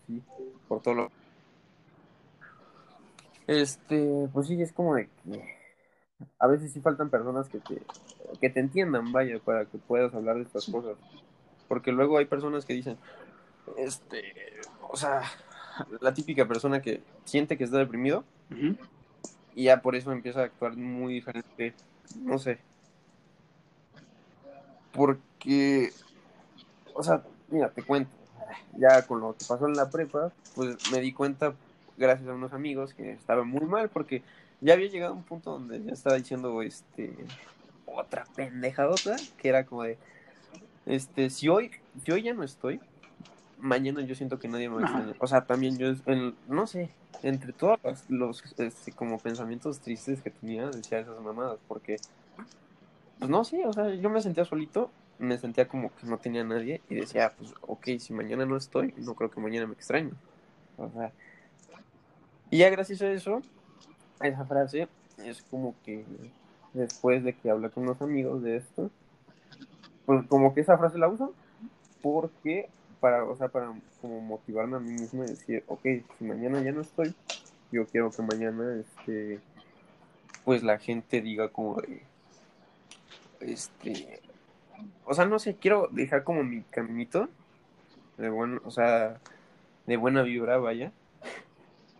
sí, 0.05 0.21
por 0.67 0.83
todo 0.83 0.93
lo... 0.93 1.11
Este, 3.47 4.29
pues 4.31 4.45
sí, 4.45 4.61
es 4.61 4.71
como 4.71 4.93
de 4.93 5.07
que 5.07 5.55
a 6.37 6.45
veces 6.45 6.73
sí 6.73 6.79
faltan 6.79 7.09
personas 7.09 7.49
que 7.49 7.57
te, 7.57 7.81
que 8.39 8.51
te 8.51 8.59
entiendan, 8.59 9.11
vaya, 9.11 9.39
para 9.39 9.65
que 9.65 9.79
puedas 9.79 10.13
hablar 10.13 10.35
de 10.35 10.43
estas 10.43 10.69
cosas. 10.69 10.95
Porque 11.67 11.91
luego 11.91 12.19
hay 12.19 12.25
personas 12.25 12.65
que 12.65 12.73
dicen, 12.73 12.99
este, 13.77 14.33
o 14.81 14.97
sea, 14.97 15.23
la 16.01 16.13
típica 16.13 16.47
persona 16.47 16.81
que 16.81 17.01
siente 17.25 17.57
que 17.57 17.63
está 17.63 17.77
deprimido 17.77 18.23
y 19.55 19.63
ya 19.65 19.81
por 19.81 19.95
eso 19.95 20.11
empieza 20.11 20.41
a 20.41 20.45
actuar 20.45 20.75
muy 20.75 21.13
diferente, 21.13 21.73
no 22.21 22.37
sé. 22.37 22.59
Porque, 24.91 25.91
o 26.93 27.03
sea, 27.03 27.23
mira, 27.49 27.69
te 27.71 27.81
cuento, 27.81 28.11
ya 28.77 29.05
con 29.07 29.21
lo 29.21 29.33
que 29.33 29.45
pasó 29.47 29.67
en 29.67 29.73
la 29.73 29.89
prepa, 29.89 30.31
pues 30.55 30.91
me 30.91 30.99
di 30.99 31.13
cuenta, 31.13 31.53
gracias 31.97 32.29
a 32.29 32.33
unos 32.33 32.53
amigos, 32.53 32.93
que 32.93 33.11
estaba 33.11 33.43
muy 33.43 33.65
mal 33.65 33.89
porque 33.89 34.21
ya 34.61 34.73
había 34.73 34.89
llegado 34.89 35.13
a 35.13 35.17
un 35.17 35.23
punto 35.23 35.51
donde 35.51 35.83
ya 35.83 35.91
estaba 35.91 36.15
diciendo, 36.15 36.61
este, 36.61 37.15
otra 37.85 38.25
pendejadota, 38.35 39.15
que 39.37 39.49
era 39.49 39.65
como 39.65 39.83
de, 39.83 39.97
este, 40.85 41.29
si 41.29 41.49
hoy, 41.49 41.71
si 42.05 42.11
hoy 42.11 42.23
ya 42.23 42.33
no 42.33 42.43
estoy, 42.43 42.79
mañana 43.63 44.01
yo 44.01 44.13
siento 44.13 44.39
que 44.39 44.49
nadie 44.49 44.69
me 44.69 44.75
va 44.75 44.81
a 44.81 44.83
extrañar. 44.83 45.15
O 45.19 45.27
sea, 45.27 45.45
también 45.45 45.77
yo, 45.77 45.93
no 46.49 46.67
sé, 46.67 46.89
entre 47.23 47.53
todos 47.53 47.79
los, 48.09 48.43
este, 48.59 48.91
como 48.91 49.17
pensamientos 49.17 49.79
tristes 49.79 50.21
que 50.21 50.29
tenía, 50.29 50.67
decía 50.69 50.99
esas 50.99 51.19
mamadas, 51.21 51.59
porque, 51.67 51.95
pues 53.19 53.31
no 53.31 53.43
sé, 53.45 53.65
o 53.65 53.71
sea, 53.71 53.89
yo 53.95 54.09
me 54.09 54.21
sentía 54.21 54.43
solito, 54.43 54.91
me 55.17 55.37
sentía 55.37 55.67
como 55.67 55.95
que 55.95 56.05
no 56.05 56.17
tenía 56.17 56.43
nadie 56.43 56.81
y 56.89 56.95
decía, 56.95 57.33
pues, 57.37 57.53
ok, 57.61 57.87
si 57.99 58.13
mañana 58.13 58.45
no 58.45 58.57
estoy, 58.57 58.93
no 58.97 59.15
creo 59.15 59.31
que 59.31 59.39
mañana 59.39 59.65
me 59.65 59.73
extraño. 59.73 60.11
O 60.77 60.89
sea, 60.89 61.13
y 62.49 62.57
ya 62.57 62.69
gracias 62.69 63.01
a 63.01 63.11
eso, 63.11 63.41
a 64.19 64.27
esa 64.27 64.43
frase, 64.43 64.89
es 65.19 65.41
como 65.43 65.73
que 65.85 66.03
después 66.73 67.23
de 67.23 67.33
que 67.33 67.49
hablé 67.49 67.69
con 67.69 67.83
unos 67.83 68.01
amigos 68.01 68.43
de 68.43 68.57
esto, 68.57 68.91
pues 70.05 70.27
como 70.27 70.53
que 70.53 70.59
esa 70.59 70.77
frase 70.77 70.97
la 70.97 71.07
uso 71.07 71.33
porque 72.01 72.69
para, 73.03 73.25
o 73.25 73.35
sea, 73.35 73.49
para 73.49 73.73
como 73.99 74.21
motivarme 74.21 74.77
a 74.77 74.79
mí 74.79 74.93
mismo 74.93 75.25
y 75.25 75.27
decir, 75.27 75.61
ok, 75.67 75.81
si 76.17 76.23
mañana 76.23 76.61
ya 76.61 76.71
no 76.71 76.79
estoy, 76.79 77.13
yo 77.69 77.85
quiero 77.85 78.09
que 78.11 78.21
mañana, 78.21 78.79
este, 78.79 79.41
pues 80.45 80.63
la 80.63 80.77
gente 80.77 81.19
diga 81.19 81.49
como 81.49 81.81
de, 81.81 82.01
este, 83.41 84.21
o 85.03 85.13
sea, 85.13 85.25
no 85.25 85.37
sé, 85.37 85.57
quiero 85.57 85.89
dejar 85.91 86.23
como 86.23 86.45
mi 86.45 86.61
caminito 86.61 87.27
de 88.17 88.29
bueno, 88.29 88.61
o 88.63 88.71
sea, 88.71 89.19
de 89.85 89.97
buena 89.97 90.21
vibra, 90.21 90.57
vaya, 90.59 90.93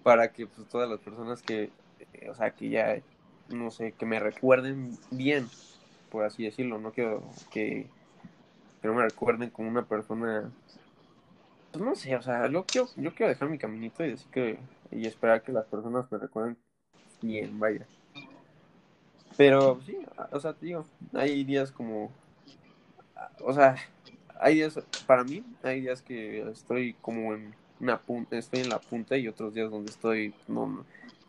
para 0.03 0.31
que 0.31 0.47
pues 0.47 0.69
todas 0.69 0.89
las 0.89 1.01
personas 1.01 1.41
que, 1.41 1.69
eh, 2.13 2.29
o 2.29 2.33
sea, 2.33 2.51
que 2.51 2.69
ya, 2.69 3.01
no 3.49 3.71
sé, 3.71 3.91
que 3.91 4.05
me 4.05 4.21
recuerden 4.21 4.97
bien, 5.11 5.49
por 6.09 6.23
así 6.23 6.45
decirlo, 6.45 6.79
no 6.79 6.93
quiero 6.93 7.21
que, 7.51 7.87
que 8.81 8.87
no 8.87 8.93
me 8.93 9.03
recuerden 9.03 9.49
como 9.49 9.67
una 9.67 9.83
persona, 9.83 10.49
pues 11.73 11.83
no 11.83 11.95
sé, 11.95 12.15
o 12.15 12.21
sea, 12.21 12.47
yo 12.47 12.63
quiero, 12.65 12.87
yo 12.95 13.15
quiero 13.15 13.29
dejar 13.29 13.49
mi 13.49 13.57
caminito 13.57 14.05
y 14.05 14.11
decir 14.11 14.27
que, 14.31 14.59
y 14.91 15.07
esperar 15.07 15.41
que 15.41 15.51
las 15.51 15.65
personas 15.65 16.05
me 16.11 16.19
recuerden 16.19 16.55
bien, 17.19 17.59
vaya. 17.59 17.87
Pero 19.35 19.81
sí, 19.83 19.97
o 20.31 20.39
sea, 20.39 20.53
te 20.53 20.67
digo, 20.67 20.85
hay 21.13 21.43
días 21.43 21.71
como, 21.71 22.11
o 23.43 23.53
sea, 23.53 23.75
hay 24.39 24.55
días, 24.55 24.79
para 25.07 25.23
mí, 25.23 25.43
hay 25.63 25.81
días 25.81 26.03
que 26.03 26.47
estoy 26.51 26.93
como 27.01 27.33
en 27.33 27.55
una 27.79 27.99
punta, 27.99 28.37
estoy 28.37 28.59
en 28.59 28.69
la 28.69 28.77
punta 28.77 29.17
y 29.17 29.27
otros 29.27 29.55
días 29.55 29.71
donde 29.71 29.89
estoy, 29.89 30.31
no, 30.47 30.85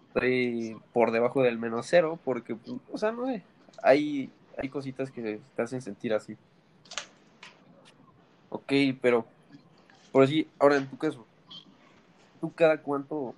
estoy 0.08 0.76
por 0.92 1.10
debajo 1.10 1.42
del 1.42 1.58
menos 1.58 1.86
cero, 1.88 2.18
porque, 2.22 2.54
o 2.92 2.98
sea, 2.98 3.12
no 3.12 3.26
sé, 3.28 3.42
hay, 3.82 4.30
hay 4.58 4.68
cositas 4.68 5.10
que 5.10 5.40
te 5.56 5.62
hacen 5.62 5.80
sentir 5.80 6.12
así. 6.12 6.36
Ok, 8.50 8.72
pero, 9.00 9.26
por 10.14 10.23
así, 10.23 10.47
ahora 10.61 10.76
en 10.76 10.87
tu 10.87 10.97
caso, 10.97 11.26
¿tú 12.40 12.52
cada 12.54 12.80
cuánto 12.80 13.35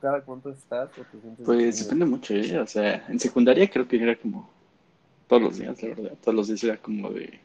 cada 0.00 0.22
cuánto 0.22 0.48
estás 0.48 0.88
o 0.96 1.02
te 1.02 1.44
Pues 1.44 1.84
depende 1.84 2.06
mucho, 2.06 2.32
¿eh? 2.32 2.58
O 2.58 2.66
sea, 2.66 3.04
en 3.08 3.20
secundaria 3.20 3.68
creo 3.68 3.86
que 3.86 4.02
era 4.02 4.16
como 4.16 4.48
todos 5.28 5.42
los 5.42 5.58
días, 5.58 5.82
la 5.82 5.88
verdad. 5.90 6.12
Todos 6.22 6.34
los 6.34 6.48
días 6.48 6.64
era 6.64 6.78
como 6.78 7.10
de... 7.10 7.40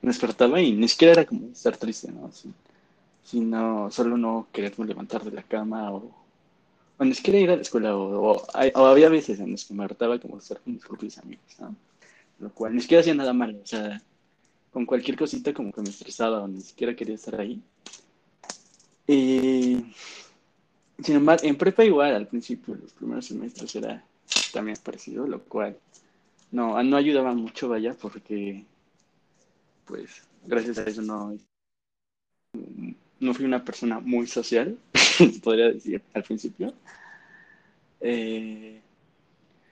Me 0.00 0.08
despertaba 0.08 0.58
y 0.58 0.72
ni 0.72 0.88
siquiera 0.88 1.12
era 1.12 1.26
como 1.26 1.48
estar 1.48 1.76
triste, 1.76 2.10
¿no? 2.10 2.28
Así, 2.28 2.50
sino 3.22 3.90
solo 3.90 4.16
no 4.16 4.46
quererme 4.54 4.86
levantar 4.86 5.22
de 5.22 5.32
la 5.32 5.42
cama 5.42 5.92
o, 5.92 6.10
o 6.96 7.04
ni 7.04 7.12
siquiera 7.12 7.40
ir 7.40 7.50
a 7.50 7.56
la 7.56 7.62
escuela 7.62 7.94
o, 7.94 8.32
o, 8.32 8.46
o 8.74 8.86
había 8.86 9.10
veces 9.10 9.38
en 9.38 9.52
las 9.52 9.66
que 9.66 9.74
me 9.74 9.84
hartaba 9.84 10.18
como 10.18 10.38
estar 10.38 10.58
con 10.60 10.72
mis 10.72 10.82
propios 10.82 11.18
amigos, 11.18 11.44
¿no? 11.58 11.76
Lo 12.38 12.48
cual 12.54 12.74
ni 12.74 12.80
siquiera 12.80 13.02
hacía 13.02 13.14
nada 13.14 13.34
malo, 13.34 13.58
o 13.62 13.66
sea, 13.66 14.00
con 14.76 14.84
cualquier 14.84 15.16
cosita 15.16 15.54
como 15.54 15.72
que 15.72 15.80
me 15.80 15.88
estresaba 15.88 16.42
o 16.42 16.46
ni 16.46 16.60
siquiera 16.60 16.94
quería 16.94 17.14
estar 17.14 17.40
ahí. 17.40 17.62
Sin 19.06 21.16
embargo, 21.16 21.46
en 21.46 21.56
prepa 21.56 21.82
igual, 21.82 22.14
al 22.14 22.26
principio, 22.26 22.74
los 22.74 22.92
primeros 22.92 23.24
semestres 23.24 23.74
era 23.74 24.04
también 24.52 24.76
parecido, 24.84 25.26
lo 25.26 25.40
cual 25.44 25.78
no, 26.50 26.82
no 26.82 26.96
ayudaba 26.98 27.32
mucho, 27.32 27.70
vaya, 27.70 27.94
porque, 27.94 28.66
pues, 29.86 30.22
gracias 30.44 30.76
a 30.76 30.84
eso 30.84 31.00
no, 31.00 31.34
no 33.18 33.32
fui 33.32 33.46
una 33.46 33.64
persona 33.64 33.98
muy 33.98 34.26
social, 34.26 34.76
podría 35.42 35.72
decir, 35.72 36.02
al 36.12 36.22
principio. 36.22 36.74
Eh, 38.02 38.82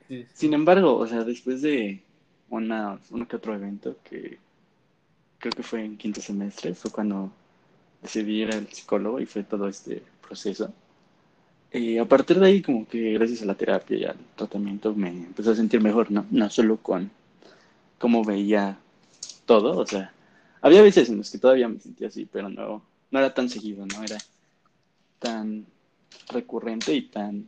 sí, 0.09 0.23
sí. 0.23 0.29
Sin 0.33 0.55
embargo, 0.55 0.97
o 0.97 1.07
sea, 1.07 1.25
después 1.25 1.61
de 1.61 2.03
una, 2.49 2.99
uno 3.11 3.29
que 3.29 3.37
otro 3.37 3.55
evento 3.55 3.99
que 4.03 4.43
creo 5.45 5.57
que 5.57 5.63
fue 5.63 5.85
en 5.85 5.99
quinto 5.99 6.23
semestre, 6.23 6.75
fue 6.75 6.91
cuando 6.91 7.31
decidí 8.01 8.41
ir 8.41 8.51
al 8.55 8.67
psicólogo 8.67 9.21
y 9.21 9.27
fue 9.27 9.43
todo 9.43 9.69
este 9.69 10.03
proceso. 10.27 10.73
Eh, 11.71 12.01
a 12.01 12.07
partir 12.07 12.41
de 12.41 12.47
ahí, 12.47 12.63
como 12.63 12.89
que 12.89 13.13
gracias 13.13 13.43
a 13.43 13.45
la 13.45 13.55
terapia 13.55 13.99
y 13.99 14.05
al 14.07 14.17
tratamiento 14.37 14.95
me 14.95 15.11
empecé 15.11 15.51
a 15.51 15.55
sentir 15.55 15.83
mejor, 15.83 16.11
¿no? 16.11 16.25
No 16.31 16.49
solo 16.49 16.79
con 16.79 17.11
cómo 17.99 18.25
veía 18.25 18.79
todo, 19.45 19.77
o 19.77 19.87
sea, 19.87 20.15
había 20.63 20.81
veces 20.81 21.11
en 21.11 21.19
los 21.19 21.31
que 21.31 21.37
todavía 21.37 21.69
me 21.69 21.79
sentía 21.79 22.09
así, 22.09 22.25
pero 22.25 22.49
no, 22.49 22.83
no 23.11 23.19
era 23.19 23.35
tan 23.35 23.51
seguido, 23.51 23.85
no 23.85 24.03
era 24.03 24.17
tan 25.19 25.67
recurrente 26.31 26.95
y 26.95 27.03
tan, 27.03 27.45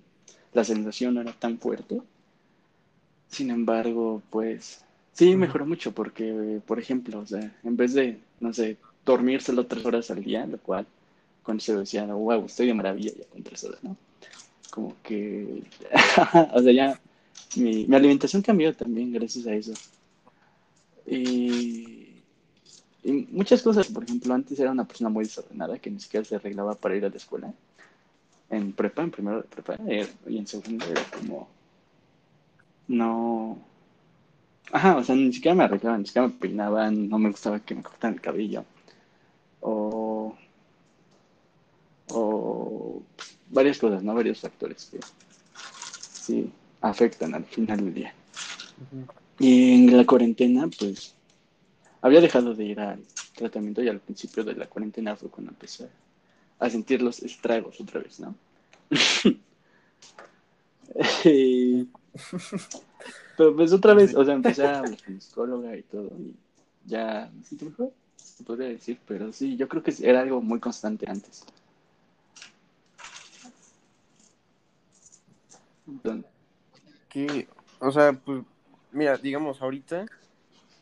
la 0.52 0.64
sensación 0.64 1.14
no 1.14 1.22
era 1.22 1.32
tan 1.32 1.58
fuerte. 1.58 2.02
Sin 3.30 3.48
embargo, 3.48 4.20
pues 4.28 4.84
sí 5.16 5.34
mejoró 5.34 5.66
mucho 5.66 5.92
porque, 5.92 6.60
por 6.66 6.78
ejemplo, 6.78 7.20
o 7.20 7.26
sea, 7.26 7.50
en 7.64 7.76
vez 7.76 7.94
de, 7.94 8.20
no 8.40 8.52
sé, 8.52 8.76
dormir 9.04 9.40
solo 9.40 9.66
tres 9.66 9.84
horas 9.86 10.10
al 10.10 10.22
día, 10.22 10.46
lo 10.46 10.58
cual 10.58 10.86
cuando 11.42 11.62
se 11.62 11.74
decía, 11.74 12.04
wow, 12.04 12.44
estoy 12.44 12.66
de 12.66 12.74
maravilla 12.74 13.12
ya 13.16 13.24
con 13.32 13.42
tres 13.42 13.64
horas, 13.64 13.82
¿no? 13.82 13.96
Como 14.70 14.94
que, 15.02 15.62
o 16.52 16.62
sea, 16.62 16.72
ya 16.72 17.00
mi, 17.56 17.86
mi, 17.86 17.96
alimentación 17.96 18.42
cambió 18.42 18.74
también 18.74 19.12
gracias 19.12 19.46
a 19.46 19.54
eso. 19.54 19.72
Y, 21.06 22.20
y, 23.04 23.12
muchas 23.30 23.62
cosas, 23.62 23.86
por 23.86 24.04
ejemplo, 24.04 24.34
antes 24.34 24.58
era 24.60 24.72
una 24.72 24.84
persona 24.84 25.08
muy 25.08 25.24
desordenada 25.24 25.78
que 25.78 25.90
ni 25.90 26.00
siquiera 26.00 26.26
se 26.26 26.36
arreglaba 26.36 26.74
para 26.74 26.96
ir 26.96 27.04
a 27.06 27.08
la 27.08 27.16
escuela. 27.16 27.54
En 28.50 28.72
prepa, 28.72 29.02
en 29.02 29.10
primero 29.10 29.38
de 29.38 29.48
prepa, 29.48 29.78
eh, 29.88 30.06
y 30.28 30.38
en 30.38 30.46
segundo 30.46 30.84
era 30.84 31.02
como, 31.04 31.48
no, 32.88 33.58
ajá, 34.72 34.96
o 34.96 35.04
sea, 35.04 35.14
ni 35.14 35.32
siquiera 35.32 35.54
me 35.54 35.64
arreglaban, 35.64 36.00
ni 36.00 36.06
siquiera 36.06 36.28
me 36.28 36.34
peinaban, 36.34 37.08
no 37.08 37.18
me 37.18 37.30
gustaba 37.30 37.60
que 37.60 37.74
me 37.74 37.82
cortaran 37.82 38.14
el 38.14 38.20
cabello. 38.20 38.64
O 39.60 40.36
o 42.08 43.02
varias 43.50 43.78
cosas, 43.78 44.02
¿no? 44.02 44.14
Varios 44.14 44.40
factores 44.40 44.86
que 44.86 45.00
sí 45.54 46.50
afectan 46.80 47.34
al 47.34 47.44
final 47.44 47.78
del 47.78 47.94
día. 47.94 48.14
Uh 48.78 48.96
-huh. 48.96 49.06
Y 49.38 49.74
en 49.74 49.96
la 49.96 50.04
cuarentena, 50.04 50.68
pues, 50.78 51.14
había 52.00 52.20
dejado 52.20 52.54
de 52.54 52.64
ir 52.64 52.80
al 52.80 53.02
tratamiento 53.34 53.82
y 53.82 53.88
al 53.88 54.00
principio 54.00 54.44
de 54.44 54.54
la 54.54 54.66
cuarentena 54.66 55.16
fue 55.16 55.28
cuando 55.28 55.52
empecé 55.52 55.88
a 56.58 56.70
sentir 56.70 57.02
los 57.02 57.22
estragos 57.22 57.80
otra 57.80 58.00
vez, 58.00 58.20
¿no? 58.20 58.34
y... 61.24 61.88
Pero 63.36 63.54
pues 63.54 63.72
otra 63.72 63.94
vez, 63.94 64.14
o 64.14 64.24
sea, 64.24 64.34
empecé 64.34 64.66
a 64.66 64.78
hablar 64.80 65.02
con 65.04 65.20
psicóloga 65.20 65.76
y 65.76 65.82
todo, 65.82 66.10
y 66.18 66.34
ya 66.86 67.30
me 67.34 67.44
siento 67.44 67.66
mejor, 67.66 67.92
se 68.16 68.44
podría 68.44 68.68
decir, 68.68 68.98
pero 69.06 69.32
sí, 69.32 69.56
yo 69.56 69.68
creo 69.68 69.82
que 69.82 69.94
era 70.02 70.20
algo 70.20 70.40
muy 70.40 70.58
constante 70.58 71.08
antes. 71.08 71.44
Que, 77.08 77.48
o 77.78 77.90
sea, 77.90 78.12
pues, 78.12 78.42
mira, 78.92 79.16
digamos, 79.16 79.62
ahorita, 79.62 80.06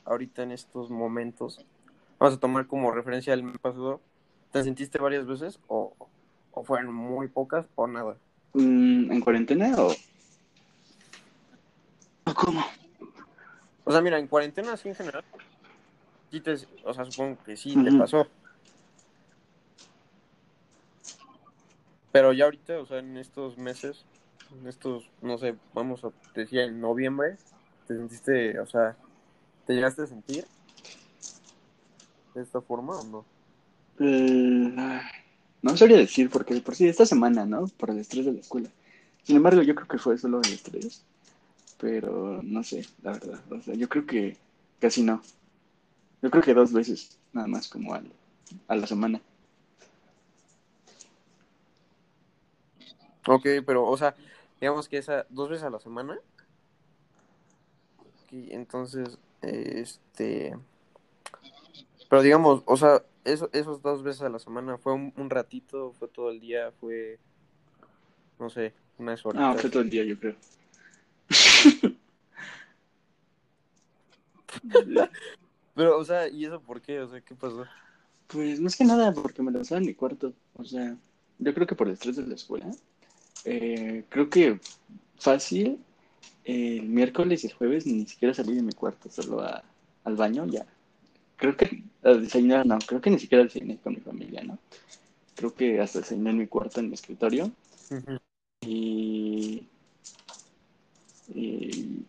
ahorita 0.05 0.43
en 0.43 0.53
estos 0.53 0.90
momentos, 0.90 1.64
vamos 2.19 2.37
a 2.37 2.40
tomar 2.40 2.67
como 2.67 2.90
referencia 2.90 3.35
el 3.35 3.43
mes 3.43 3.59
pasado, 3.59 4.01
¿te 4.53 4.62
sentiste 4.62 4.99
varias 4.99 5.27
veces 5.27 5.59
o, 5.69 5.95
o 6.53 6.64
fueron 6.64 6.95
muy 6.95 7.29
pocas 7.29 7.67
o 7.75 7.87
nada? 7.87 8.17
Mm, 8.55 9.12
¿En 9.12 9.21
cuarentena 9.21 9.75
o...? 9.79 9.95
¿O 12.35 12.37
cómo? 12.37 12.64
O 13.85 13.92
sea, 13.92 14.01
mira, 14.01 14.18
en 14.18 14.27
cuarentena 14.27 14.73
así 14.73 14.88
en 14.88 14.97
general, 14.97 15.25
sí 16.33 16.40
te, 16.40 16.57
o 16.85 16.92
sea, 16.92 17.05
supongo 17.05 17.38
que 17.44 17.57
sí 17.57 17.77
uh 17.77 17.81
-huh. 17.81 17.92
te 17.92 17.99
pasó. 17.99 18.27
Pero 22.11 22.33
ya 22.33 22.44
ahorita, 22.44 22.79
o 22.81 22.87
sea, 22.87 22.99
en 22.99 23.16
estos 23.16 23.57
meses, 23.57 24.05
en 24.53 24.66
estos, 24.66 25.09
no 25.23 25.38
sé, 25.38 25.55
vamos 25.75 26.05
a 26.05 26.11
decir 26.35 26.61
en 26.61 26.81
noviembre, 26.81 27.37
¿te 27.87 27.97
sentiste, 27.97 28.59
o 28.59 28.66
sea, 28.66 28.97
te 29.66 29.75
llegaste 29.75 30.03
a 30.03 30.07
sentir 30.07 30.44
de 32.35 32.42
esta 32.42 32.61
forma 32.61 32.99
o 32.99 33.05
no? 33.05 33.25
Eh, 34.01 34.75
no 35.62 35.77
sabría 35.77 35.99
decir, 35.99 36.31
porque 36.31 36.61
por 36.61 36.75
sí, 36.75 36.88
esta 36.88 37.07
semana, 37.07 37.47
¿no? 37.47 37.68
Por 37.77 37.90
el 37.90 37.99
estrés 37.99 38.27
de 38.27 38.33
la 38.33 38.40
escuela. 38.40 38.70
Sin 39.23 39.37
embargo, 39.37 39.62
yo 39.62 39.75
creo 39.75 39.88
que 39.88 39.99
fue 39.99 40.18
solo 40.18 40.40
el 40.42 40.53
estrés, 40.53 41.05
pero 41.78 42.40
no 42.42 42.62
sé, 42.62 42.87
la 43.02 43.12
verdad. 43.12 43.40
O 43.52 43.60
sea, 43.60 43.74
yo 43.74 43.88
creo 43.88 44.06
que 44.06 44.37
casi 44.80 45.02
no. 45.02 45.22
Yo 46.22 46.30
creo 46.30 46.42
que 46.42 46.54
dos 46.54 46.72
veces, 46.72 47.18
nada 47.32 47.46
más, 47.46 47.68
como 47.68 47.94
al, 47.94 48.10
a 48.68 48.76
la 48.76 48.87
semana. 48.87 49.20
Ok, 53.26 53.46
pero, 53.66 53.84
o 53.84 53.96
sea, 53.96 54.14
digamos 54.60 54.88
que 54.88 54.98
esa 54.98 55.26
dos 55.30 55.48
veces 55.48 55.64
a 55.64 55.70
la 55.70 55.80
semana. 55.80 56.18
Entonces, 58.30 59.18
este. 59.42 60.56
Pero 62.08 62.22
digamos, 62.22 62.62
o 62.66 62.76
sea, 62.76 63.02
eso, 63.24 63.48
esos 63.52 63.80
dos 63.82 64.02
veces 64.02 64.22
a 64.22 64.28
la 64.28 64.38
semana, 64.38 64.76
¿fue 64.78 64.92
un, 64.92 65.12
un 65.16 65.30
ratito? 65.30 65.92
¿Fue 65.98 66.08
todo 66.08 66.30
el 66.30 66.40
día? 66.40 66.72
¿Fue, 66.80 67.18
no 68.38 68.50
sé, 68.50 68.72
unas 68.98 69.24
horas? 69.24 69.42
Ah, 69.44 69.54
fue 69.58 69.70
todo 69.70 69.82
el 69.82 69.90
día, 69.90 70.04
yo 70.04 70.18
creo. 70.18 70.34
Pero, 75.74 75.98
o 75.98 76.04
sea, 76.04 76.28
¿y 76.28 76.44
eso 76.44 76.60
por 76.60 76.80
qué? 76.80 77.00
O 77.00 77.08
sea, 77.08 77.20
¿qué 77.20 77.34
pasó? 77.34 77.66
Pues 78.28 78.60
más 78.60 78.76
que 78.76 78.84
nada 78.84 79.12
porque 79.12 79.42
me 79.42 79.50
lanzaba 79.50 79.80
en 79.80 79.87
mi 79.87 79.94
cuarto. 79.94 80.32
O 80.54 80.64
sea, 80.64 80.96
yo 81.38 81.54
creo 81.54 81.66
que 81.66 81.74
por 81.74 81.88
el 81.88 81.94
estrés 81.94 82.16
de 82.16 82.26
la 82.26 82.34
escuela. 82.34 82.70
Eh, 83.44 84.04
creo 84.08 84.30
que 84.30 84.60
fácil 85.18 85.78
el 86.44 86.82
miércoles 86.84 87.44
y 87.44 87.48
el 87.48 87.52
jueves 87.54 87.87
ni 87.87 88.06
siquiera 88.06 88.34
salí 88.34 88.54
de 88.54 88.62
mi 88.62 88.72
cuarto, 88.72 89.10
solo 89.10 89.40
a- 89.40 89.62
al 90.04 90.16
baño 90.16 90.46
ya. 90.46 90.64
Creo 91.37 91.56
que 91.56 91.82
a 92.02 92.10
desayunar, 92.10 92.64
no, 92.66 92.78
creo 92.78 93.00
que 93.00 93.10
ni 93.10 93.18
siquiera 93.18 93.44
desayuné 93.44 93.78
con 93.78 93.94
mi 93.94 94.00
familia, 94.00 94.42
¿no? 94.44 94.58
Creo 95.34 95.54
que 95.54 95.80
hasta 95.80 96.00
desayuné 96.00 96.30
en 96.30 96.38
mi 96.38 96.46
cuarto, 96.46 96.80
en 96.80 96.88
mi 96.88 96.94
escritorio. 96.94 97.50
Y, 98.60 99.66
y, 101.28 102.04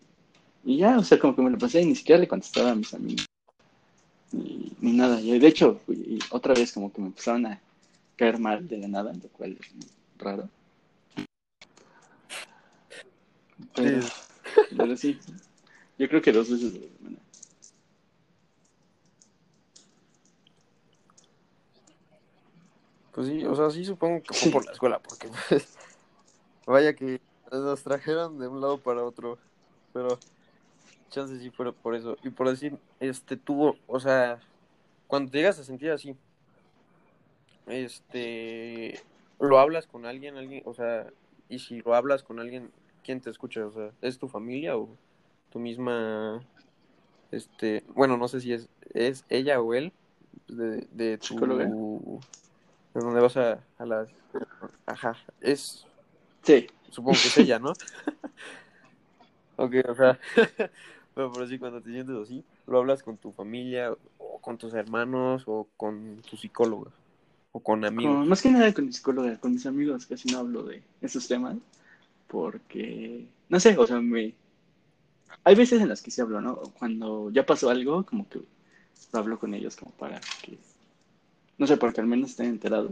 y 0.64 0.78
ya, 0.78 0.98
o 0.98 1.04
sea, 1.04 1.20
como 1.20 1.36
que 1.36 1.42
me 1.42 1.50
lo 1.52 1.58
pasé 1.58 1.82
y 1.82 1.86
ni 1.86 1.96
siquiera 1.96 2.20
le 2.20 2.28
contestaba 2.28 2.72
a 2.72 2.76
mis 2.76 2.94
amigos. 2.94 3.26
Ni, 4.32 4.72
ni 4.82 4.94
nada. 4.94 5.22
Y 5.22 5.38
de 5.38 5.48
hecho, 5.48 5.80
y 5.88 6.20
otra 6.32 6.54
vez 6.54 6.72
como 6.74 6.92
que 6.92 7.02
me 7.02 7.08
empezaron 7.08 7.46
a 7.46 7.62
caer 8.16 8.40
mal 8.40 8.68
de 8.68 8.78
la 8.80 8.88
nada, 8.88 9.14
lo 9.14 9.30
cual 9.30 9.58
es 9.60 9.76
muy 9.76 9.88
raro. 10.18 10.50
Pero, 13.74 14.02
Sí. 14.02 14.08
pero 14.78 14.98
sí, 14.98 15.20
yo 15.98 16.08
creo 16.10 16.22
que 16.22 16.32
dos 16.32 16.50
veces 16.50 16.74
a 16.74 16.78
la 16.78 16.98
semana. 16.98 17.18
Pues 23.14 23.28
sí, 23.28 23.46
o 23.46 23.56
sea, 23.56 23.70
sí 23.70 23.86
supongo 23.86 24.22
que 24.22 24.34
fue 24.34 24.48
Sí. 24.48 24.50
por 24.52 24.66
la 24.66 24.72
escuela, 24.74 25.00
porque 25.00 25.30
pues, 25.30 25.70
vaya 26.66 26.94
que 26.94 27.22
nos 27.64 27.84
trajeron 27.84 28.40
de 28.40 28.48
un 28.48 28.62
lado 28.62 28.78
para 28.78 29.04
otro, 29.04 29.38
pero 29.94 30.20
chances 31.10 31.42
sí 31.42 31.50
fueron 31.50 31.74
por 31.76 31.96
eso. 31.96 32.18
Y 32.24 32.30
por 32.30 32.50
decir, 32.50 32.78
este, 33.00 33.38
tuvo, 33.38 33.78
o 33.88 34.00
sea, 34.00 34.40
cuando 35.08 35.32
te 35.32 35.38
llegas 35.38 35.60
a 35.60 35.64
sentir 35.64 35.92
así, 35.92 36.16
este, 37.68 39.00
lo 39.40 39.60
hablas 39.60 39.88
con 39.88 40.06
alguien, 40.06 40.38
alguien, 40.38 40.62
o 40.66 40.74
sea, 40.74 41.08
y 41.50 41.60
si 41.60 41.82
lo 41.82 41.96
hablas 41.96 42.24
con 42.24 42.40
alguien, 42.40 42.72
¿quién 43.04 43.22
te 43.22 43.30
escucha? 43.30 43.66
O 43.66 43.72
sea, 43.72 43.92
¿es 44.02 44.18
tu 44.18 44.28
familia 44.28 44.78
o 44.78 44.90
tu 45.52 45.60
misma, 45.60 46.44
este, 47.32 47.84
bueno, 47.94 48.18
no 48.18 48.28
sé 48.28 48.42
si 48.42 48.54
es, 48.54 48.70
es 48.94 49.26
ella 49.30 49.62
o 49.62 49.74
él, 49.74 49.94
de, 50.48 50.88
de 50.92 51.18
tu, 51.18 51.28
¿Psicóloga? 51.28 51.66
de 51.66 53.02
donde 53.02 53.20
vas 53.22 53.38
a, 53.38 53.64
a 53.78 53.86
la, 53.86 54.08
ajá, 54.86 55.16
es, 55.42 55.86
Sí, 56.46 56.68
supongo 56.96 57.18
que 57.22 57.28
es 57.28 57.38
ella, 57.38 57.60
¿no? 57.60 57.74
Ok, 59.58 59.74
o 59.88 59.96
sea, 59.96 60.20
pero 61.16 61.32
por 61.32 61.44
así 61.44 61.58
cuando 61.58 61.80
te 61.80 61.90
sientes 61.90 62.14
así, 62.18 62.44
lo 62.68 62.78
hablas 62.80 63.02
con 63.04 63.16
tu 63.16 63.32
familia 63.32 63.94
o 64.18 64.40
con 64.40 64.58
tus 64.58 64.74
hermanos 64.74 65.44
o 65.46 65.66
con 65.78 66.22
tu 66.30 66.36
psicólogo 66.36 66.92
o 67.54 67.62
con 67.62 67.86
amigos. 67.86 68.16
con, 68.18 68.28
más 68.28 68.42
que 68.42 68.52
nada 68.52 68.74
con 68.74 68.86
mi 68.86 68.92
psicóloga, 68.92 69.38
con 69.40 69.54
mis 69.54 69.66
amigos 69.66 70.08
casi 70.08 70.28
no 70.28 70.40
hablo 70.40 70.64
de 70.64 70.84
esos 71.00 71.26
temas 71.26 71.56
porque, 72.28 73.26
no 73.50 73.60
sé, 73.60 73.78
o 73.78 73.88
sea, 73.88 74.00
me... 74.02 74.34
Hay 75.44 75.56
veces 75.56 75.82
en 75.82 75.90
las 75.90 76.02
que 76.02 76.12
sí 76.12 76.22
hablo, 76.22 76.42
¿no? 76.42 76.56
Cuando 76.78 77.30
ya 77.32 77.46
pasó 77.46 77.70
algo, 77.70 78.06
como 78.06 78.28
que 78.28 78.40
lo 79.14 79.20
hablo 79.20 79.40
con 79.40 79.54
ellos 79.54 79.76
como 79.76 79.92
para 79.92 80.20
que, 80.42 80.58
no 81.58 81.68
sé, 81.68 81.78
porque 81.78 82.02
al 82.02 82.08
menos 82.08 82.32
estén 82.32 82.48
enterados. 82.48 82.92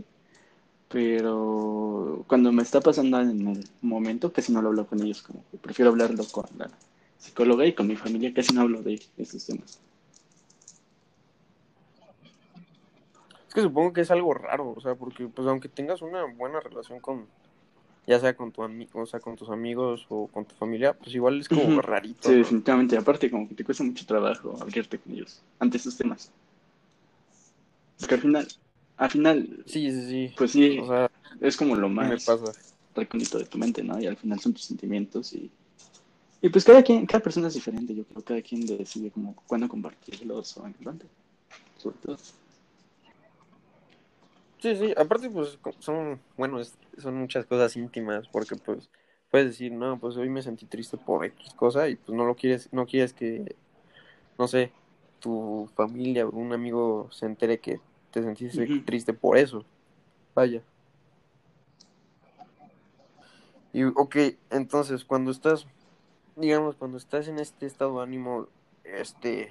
Pero 0.94 2.24
cuando 2.28 2.52
me 2.52 2.62
está 2.62 2.80
pasando 2.80 3.20
en 3.20 3.48
el 3.48 3.68
momento, 3.82 4.32
casi 4.32 4.54
no 4.54 4.62
lo 4.62 4.70
hablo 4.70 4.86
con 4.86 5.02
ellos, 5.02 5.24
como 5.24 5.44
que 5.50 5.58
prefiero 5.58 5.90
hablarlo 5.90 6.24
con 6.32 6.46
la 6.56 6.70
psicóloga 7.18 7.66
y 7.66 7.74
con 7.74 7.88
mi 7.88 7.96
familia, 7.96 8.32
casi 8.32 8.54
no 8.54 8.62
hablo 8.62 8.84
de 8.84 9.02
esos 9.18 9.44
temas. 9.44 9.80
Es 13.48 13.54
que 13.56 13.62
supongo 13.62 13.92
que 13.92 14.02
es 14.02 14.12
algo 14.12 14.36
raro, 14.36 14.72
o 14.78 14.82
sea, 14.82 14.94
porque 14.94 15.28
pues 15.28 15.48
aunque 15.48 15.68
tengas 15.68 16.04
una 16.04 16.26
buena 16.26 16.60
relación 16.60 17.00
con, 17.00 17.28
ya 18.06 18.20
sea 18.20 18.36
con 18.36 18.52
tu 18.52 18.62
ami- 18.62 18.90
o 18.94 19.08
sea, 19.08 19.20
con 19.20 19.36
tus 19.36 19.50
amigos 19.50 20.06
o 20.10 20.28
con 20.28 20.46
tu 20.46 20.54
familia, 20.54 20.94
pues 20.94 21.16
igual 21.16 21.40
es 21.40 21.50
como 21.50 21.82
rarito, 21.82 22.30
Sí, 22.30 22.34
¿no? 22.34 22.38
definitivamente. 22.38 22.98
Aparte, 22.98 23.32
como 23.32 23.50
que 23.50 23.56
te 23.56 23.64
cuesta 23.64 23.84
mucho 23.84 24.06
trabajo 24.06 24.56
abrirte 24.62 25.00
con 25.00 25.12
ellos 25.14 25.42
ante 25.58 25.78
esos 25.78 25.98
temas. 25.98 26.32
Porque 28.00 28.14
al 28.16 28.22
final, 28.22 28.48
al 28.98 29.10
final, 29.10 29.64
Sí, 29.66 29.92
sí, 29.92 30.08
sí. 30.08 30.34
pues 30.38 30.52
sí, 30.52 30.80
O 30.80 30.88
sea, 30.88 31.10
es 31.42 31.58
como 31.58 31.76
lo 31.76 31.88
¿qué 31.88 31.94
me 31.94 32.10
más 32.10 32.26
pasa? 32.26 32.52
recóndito 32.96 33.38
de 33.40 33.46
tu 33.46 33.58
mente, 33.58 33.84
¿no? 33.84 34.00
Y 34.00 34.08
al 34.08 34.18
final 34.18 34.40
son 34.40 34.54
tus 34.54 34.66
sentimientos 34.66 35.34
y, 35.34 35.52
y 36.42 36.50
pues 36.50 36.64
cada 36.64 36.84
quien, 36.84 37.06
cada 37.06 37.24
persona 37.24 37.48
es 37.48 37.54
diferente. 37.56 37.96
Yo 37.96 38.04
creo 38.06 38.24
cada 38.24 38.42
quien 38.42 38.66
decide 38.66 39.12
como 39.12 39.36
cuándo 39.48 39.68
compartirlos 39.68 40.58
o 40.58 40.66
en 40.68 40.76
dónde, 40.80 41.06
sobre 41.78 41.98
todo. 41.98 42.18
Sí, 44.60 44.76
sí, 44.78 44.94
aparte 44.96 45.30
pues 45.30 45.60
son, 45.80 46.22
bueno, 46.38 46.60
es- 46.60 46.78
son 46.98 47.16
muchas 47.18 47.46
cosas 47.46 47.76
íntimas, 47.76 48.28
porque 48.30 48.56
pues 48.56 48.90
puedes 49.30 49.48
decir, 49.48 49.72
no, 49.74 50.00
pues 50.00 50.16
hoy 50.16 50.30
me 50.30 50.42
sentí 50.42 50.66
triste 50.66 50.98
por 50.98 51.26
X 51.26 51.54
cosa 51.56 51.90
y 51.90 51.96
pues 51.98 52.16
no 52.16 52.26
lo 52.26 52.36
quieres, 52.36 52.70
no 52.72 52.86
quieres 52.86 53.12
que, 53.14 53.56
no 54.38 54.48
sé, 54.48 54.72
tu 55.20 55.70
familia 55.76 56.26
o 56.28 56.32
un 56.32 56.54
amigo 56.54 57.10
se 57.12 57.26
entere 57.26 57.60
que 57.60 57.80
te 58.14 58.22
sentiste 58.22 58.80
triste 58.86 59.12
por 59.12 59.38
eso. 59.38 59.66
Vaya. 60.36 60.62
Y 63.74 63.84
ok, 63.84 64.16
entonces 64.52 65.04
cuando 65.04 65.32
estás, 65.32 65.66
digamos, 66.36 66.76
cuando 66.76 66.98
estás 66.98 67.28
en 67.28 67.40
este 67.40 67.66
estado 67.66 67.98
de 67.98 68.04
ánimo, 68.04 68.48
este, 68.84 69.50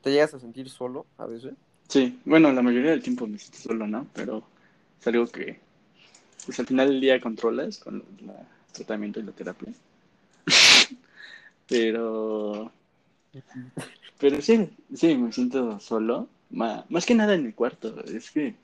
te 0.00 0.10
llegas 0.10 0.32
a 0.32 0.40
sentir 0.40 0.70
solo 0.70 1.04
a 1.18 1.26
veces. 1.26 1.52
Sí, 1.88 2.18
bueno, 2.24 2.50
la 2.52 2.62
mayoría 2.62 2.92
del 2.92 3.02
tiempo 3.02 3.26
me 3.26 3.38
siento 3.38 3.58
solo, 3.58 3.86
¿no? 3.86 4.06
Pero 4.14 4.42
es 4.98 5.06
algo 5.06 5.26
que, 5.26 5.60
pues 6.46 6.58
al 6.58 6.66
final 6.66 6.88
del 6.88 7.02
día 7.02 7.20
controlas 7.20 7.76
con 7.78 7.96
el 7.96 8.32
tratamiento 8.72 9.20
y 9.20 9.24
la 9.24 9.32
terapia. 9.32 9.74
Pero, 11.68 12.70
pero 14.18 14.42
sí, 14.42 14.68
sí, 14.92 15.16
me 15.16 15.32
siento 15.32 15.80
solo. 15.80 16.28
Ma- 16.52 16.84
más 16.88 17.06
que 17.06 17.14
nada 17.14 17.34
en 17.34 17.44
mi 17.44 17.52
cuarto. 17.52 18.02
Es 18.04 18.30
que 18.30 18.54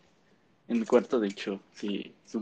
en 0.68 0.81
mi 0.81 0.87
cuarto, 0.87 1.20
de 1.20 1.29
hecho, 1.29 1.61
sí, 1.74 2.12
sí, 2.27 2.38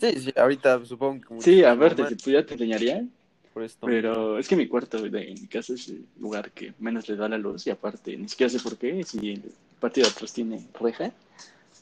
Sí, 0.00 0.12
sí, 0.20 0.32
ahorita 0.36 0.84
supongo 0.86 1.20
que 1.20 1.44
sí, 1.44 1.60
es 1.60 1.66
aparte, 1.66 1.96
si 1.96 2.14
normal, 2.14 2.24
pudiera 2.24 2.46
te 2.46 2.54
enseñaría, 2.54 3.04
por 3.52 3.62
esto 3.64 3.86
mismo. 3.86 4.00
pero 4.00 4.38
es 4.38 4.48
que 4.48 4.56
mi 4.56 4.68
cuarto 4.68 5.02
de 5.02 5.22
en 5.30 5.40
mi 5.42 5.46
casa 5.48 5.74
es 5.74 5.88
el 5.88 6.06
lugar 6.20 6.50
que 6.52 6.72
menos 6.78 7.08
le 7.08 7.16
da 7.16 7.28
la 7.28 7.38
luz 7.38 7.66
y 7.66 7.70
aparte, 7.70 8.16
ni 8.16 8.28
siquiera 8.28 8.50
sé 8.50 8.60
por 8.60 8.76
qué, 8.78 9.04
si 9.04 9.32
el 9.32 9.42
patio 9.80 10.04
de 10.04 10.10
atrás 10.10 10.32
tiene 10.32 10.62
reja, 10.80 11.12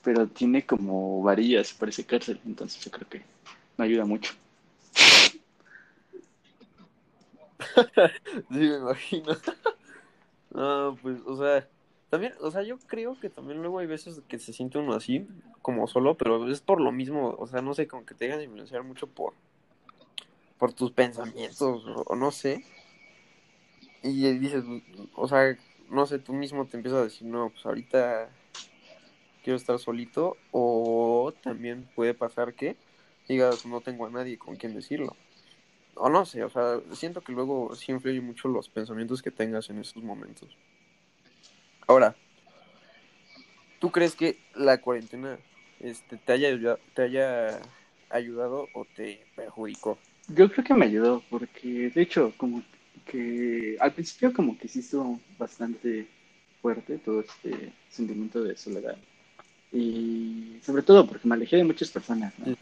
pero 0.03 0.27
tiene 0.27 0.65
como 0.67 1.23
varillas, 1.23 1.75
parece 1.75 2.05
cárcel, 2.05 2.41
entonces 2.47 2.85
yo 2.85 2.91
creo 2.91 3.09
que 3.09 3.23
me 3.79 3.85
ayuda 3.87 4.05
mucho. 4.05 4.33
Sí, 8.51 8.59
me 8.59 8.77
imagino. 8.77 9.37
No, 10.51 10.97
pues, 11.03 11.19
o 11.27 11.37
sea, 11.37 11.67
también, 12.11 12.33
o 12.41 12.51
sea, 12.51 12.63
yo 12.63 12.79
creo 12.87 13.19
que 13.21 13.29
también 13.29 13.61
luego 13.61 13.81
hay 13.81 13.87
veces 13.87 14.23
que 14.29 14.39
se 14.39 14.53
siente 14.53 14.79
uno 14.79 14.95
así, 14.95 15.27
como 15.61 15.87
solo, 15.87 16.17
pero 16.17 16.51
es 16.51 16.61
por 16.63 16.81
lo 16.81 16.91
mismo, 16.91 17.37
o 17.39 17.47
sea, 17.47 17.61
no 17.61 17.75
sé, 17.75 17.87
como 17.87 18.07
que 18.07 18.15
te 18.15 18.27
dejan 18.27 18.43
influenciar 18.43 18.83
mucho 18.83 19.07
por, 19.07 19.35
por 20.59 20.73
tus 20.73 20.91
pensamientos, 20.91 21.85
o, 22.07 22.17
no 22.17 22.31
sé, 22.31 22.65
y 24.03 24.23
dices, 24.39 24.65
o 25.15 25.29
sea, 25.29 25.59
no 25.91 26.07
sé, 26.07 26.19
tú 26.19 26.33
mismo 26.33 26.67
te 26.67 26.79
empiezas 26.79 27.01
a 27.01 27.05
decir, 27.05 27.27
no, 27.27 27.51
pues 27.51 27.67
ahorita 27.67 28.31
quiero 29.43 29.57
estar 29.59 29.79
solito, 29.79 30.39
o 30.51 31.35
también 31.43 31.91
puede 31.95 32.15
pasar 32.15 32.55
que 32.55 32.77
digas, 33.29 33.67
no 33.67 33.83
tengo 33.83 34.07
a 34.07 34.11
nadie 34.11 34.39
con 34.39 34.57
quien 34.57 34.75
decirlo. 34.75 35.15
O 35.95 36.09
no 36.09 36.25
sé, 36.25 36.43
o 36.45 36.49
sea, 36.49 36.81
siento 36.93 37.21
que 37.21 37.33
luego 37.33 37.75
sí 37.75 37.93
influye 37.93 38.21
mucho 38.21 38.49
los 38.49 38.71
pensamientos 38.71 39.21
que 39.21 39.31
tengas 39.31 39.69
en 39.69 39.79
esos 39.79 40.03
momentos. 40.03 40.57
Ahora, 41.89 42.15
¿tú 43.79 43.91
crees 43.91 44.15
que 44.15 44.39
la 44.55 44.79
cuarentena 44.79 45.39
este, 45.81 46.19
te 46.19 46.33
haya 46.33 46.77
te 46.95 47.03
haya 47.03 47.61
ayudado 48.11 48.69
o 48.75 48.85
te 48.85 49.25
perjudicó? 49.35 49.99
Yo 50.29 50.53
creo 50.53 50.65
que 50.67 50.75
me 50.75 50.85
ayudó 50.85 51.23
porque, 51.31 51.89
de 51.89 52.03
hecho, 52.03 52.35
como 52.37 52.63
que 53.07 53.79
al 53.81 53.95
principio 53.95 54.35
como 54.35 54.59
que 54.59 54.69
sí 54.69 54.81
estuvo 54.81 55.19
bastante 55.39 56.07
fuerte 56.61 56.99
todo 56.99 57.21
este 57.21 57.73
sentimiento 57.89 58.43
de 58.43 58.55
soledad 58.55 58.99
y 59.73 60.59
sobre 60.63 60.83
todo 60.83 61.07
porque 61.07 61.27
me 61.27 61.37
alejé 61.37 61.57
de 61.57 61.65
muchas 61.65 61.91
personas, 61.91 62.39
¿no? 62.39 62.55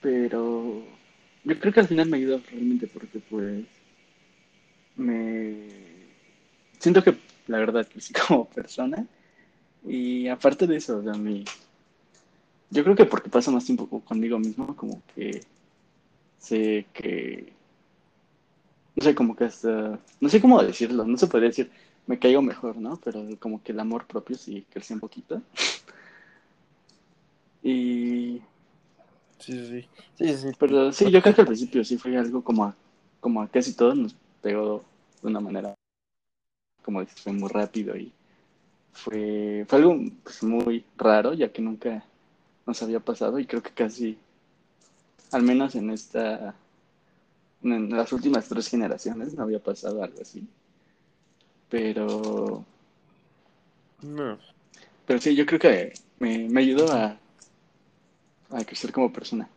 Pero 0.00 0.84
yo 1.42 1.58
creo 1.58 1.72
que 1.72 1.80
al 1.80 1.88
final 1.88 2.08
me 2.08 2.18
ayudó 2.18 2.40
realmente 2.48 2.86
porque 2.86 3.18
pues 3.28 3.64
me 4.96 5.66
siento 6.78 7.02
que 7.02 7.16
la 7.46 7.58
verdad, 7.58 7.86
crecí 7.90 8.12
como 8.12 8.48
persona. 8.48 9.06
Y 9.86 10.28
aparte 10.28 10.66
de 10.66 10.76
eso, 10.76 10.98
o 10.98 11.18
mi... 11.18 11.44
yo 12.70 12.82
creo 12.84 12.96
que 12.96 13.04
porque 13.04 13.28
paso 13.30 13.52
más 13.52 13.64
tiempo 13.64 13.86
conmigo 14.00 14.38
mismo, 14.38 14.74
como 14.76 15.02
que 15.14 15.42
sé 16.38 16.86
que, 16.92 17.52
no 18.96 19.04
sé, 19.04 19.14
como 19.14 19.34
que 19.36 19.44
hasta, 19.44 19.98
no 20.20 20.28
sé 20.28 20.40
cómo 20.40 20.62
decirlo, 20.62 21.04
no 21.04 21.16
se 21.16 21.26
podría 21.26 21.48
decir, 21.48 21.70
me 22.06 22.18
caigo 22.18 22.42
mejor, 22.42 22.76
¿no? 22.76 22.98
Pero 23.02 23.24
como 23.38 23.62
que 23.62 23.72
el 23.72 23.80
amor 23.80 24.06
propio 24.06 24.36
sí 24.36 24.66
crece 24.70 24.94
un 24.94 25.00
poquito. 25.00 25.40
y... 27.62 28.42
Sí, 29.38 29.52
sí, 29.52 29.88
sí. 30.18 30.36
sí, 30.36 30.48
Pero 30.58 30.92
sí, 30.92 31.10
yo 31.10 31.20
creo 31.20 31.34
que 31.34 31.40
al 31.40 31.46
principio 31.48 31.84
sí 31.84 31.98
fue 31.98 32.16
algo 32.16 32.44
como 32.44 32.64
a, 32.64 32.76
como 33.20 33.42
a 33.42 33.48
casi 33.48 33.74
todos 33.74 33.96
nos 33.96 34.14
pegó 34.40 34.84
de 35.20 35.28
una 35.28 35.40
manera, 35.40 35.74
como 36.84 37.00
dices, 37.00 37.20
fue 37.20 37.32
muy 37.32 37.48
rápido 37.48 37.96
y 37.96 38.12
fue, 38.92 39.64
fue 39.68 39.78
algo 39.78 39.98
pues, 40.22 40.42
muy 40.42 40.84
raro, 40.96 41.34
ya 41.34 41.52
que 41.52 41.62
nunca 41.62 42.04
nos 42.66 42.82
había 42.82 43.00
pasado 43.00 43.38
y 43.38 43.46
creo 43.46 43.62
que 43.62 43.70
casi, 43.70 44.18
al 45.30 45.42
menos 45.42 45.74
en 45.74 45.90
esta, 45.90 46.54
en 47.62 47.90
las 47.90 48.12
últimas 48.12 48.48
tres 48.48 48.68
generaciones 48.68 49.34
no 49.34 49.42
había 49.42 49.58
pasado 49.58 50.02
algo 50.02 50.20
así. 50.20 50.46
Pero... 51.68 52.64
No. 54.02 54.38
Pero 55.06 55.20
sí, 55.20 55.34
yo 55.34 55.46
creo 55.46 55.58
que 55.58 55.92
me, 56.18 56.48
me 56.48 56.60
ayudó 56.60 56.92
a, 56.92 57.16
a 58.50 58.64
crecer 58.64 58.92
como 58.92 59.12
persona. 59.12 59.48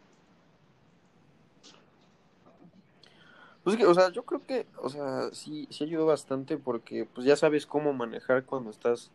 Pues 3.66 3.78
que, 3.78 3.88
o 3.88 3.96
sea, 3.96 4.12
yo 4.12 4.24
creo 4.24 4.46
que, 4.46 4.68
o 4.78 4.90
sea, 4.90 5.34
sí, 5.34 5.68
sí 5.72 5.86
ayudó 5.86 6.06
bastante 6.06 6.56
porque 6.56 7.06
pues 7.06 7.26
ya 7.26 7.36
sabes 7.36 7.66
cómo 7.66 7.94
manejar 7.94 8.46
cuando 8.46 8.70
estás 8.70 9.10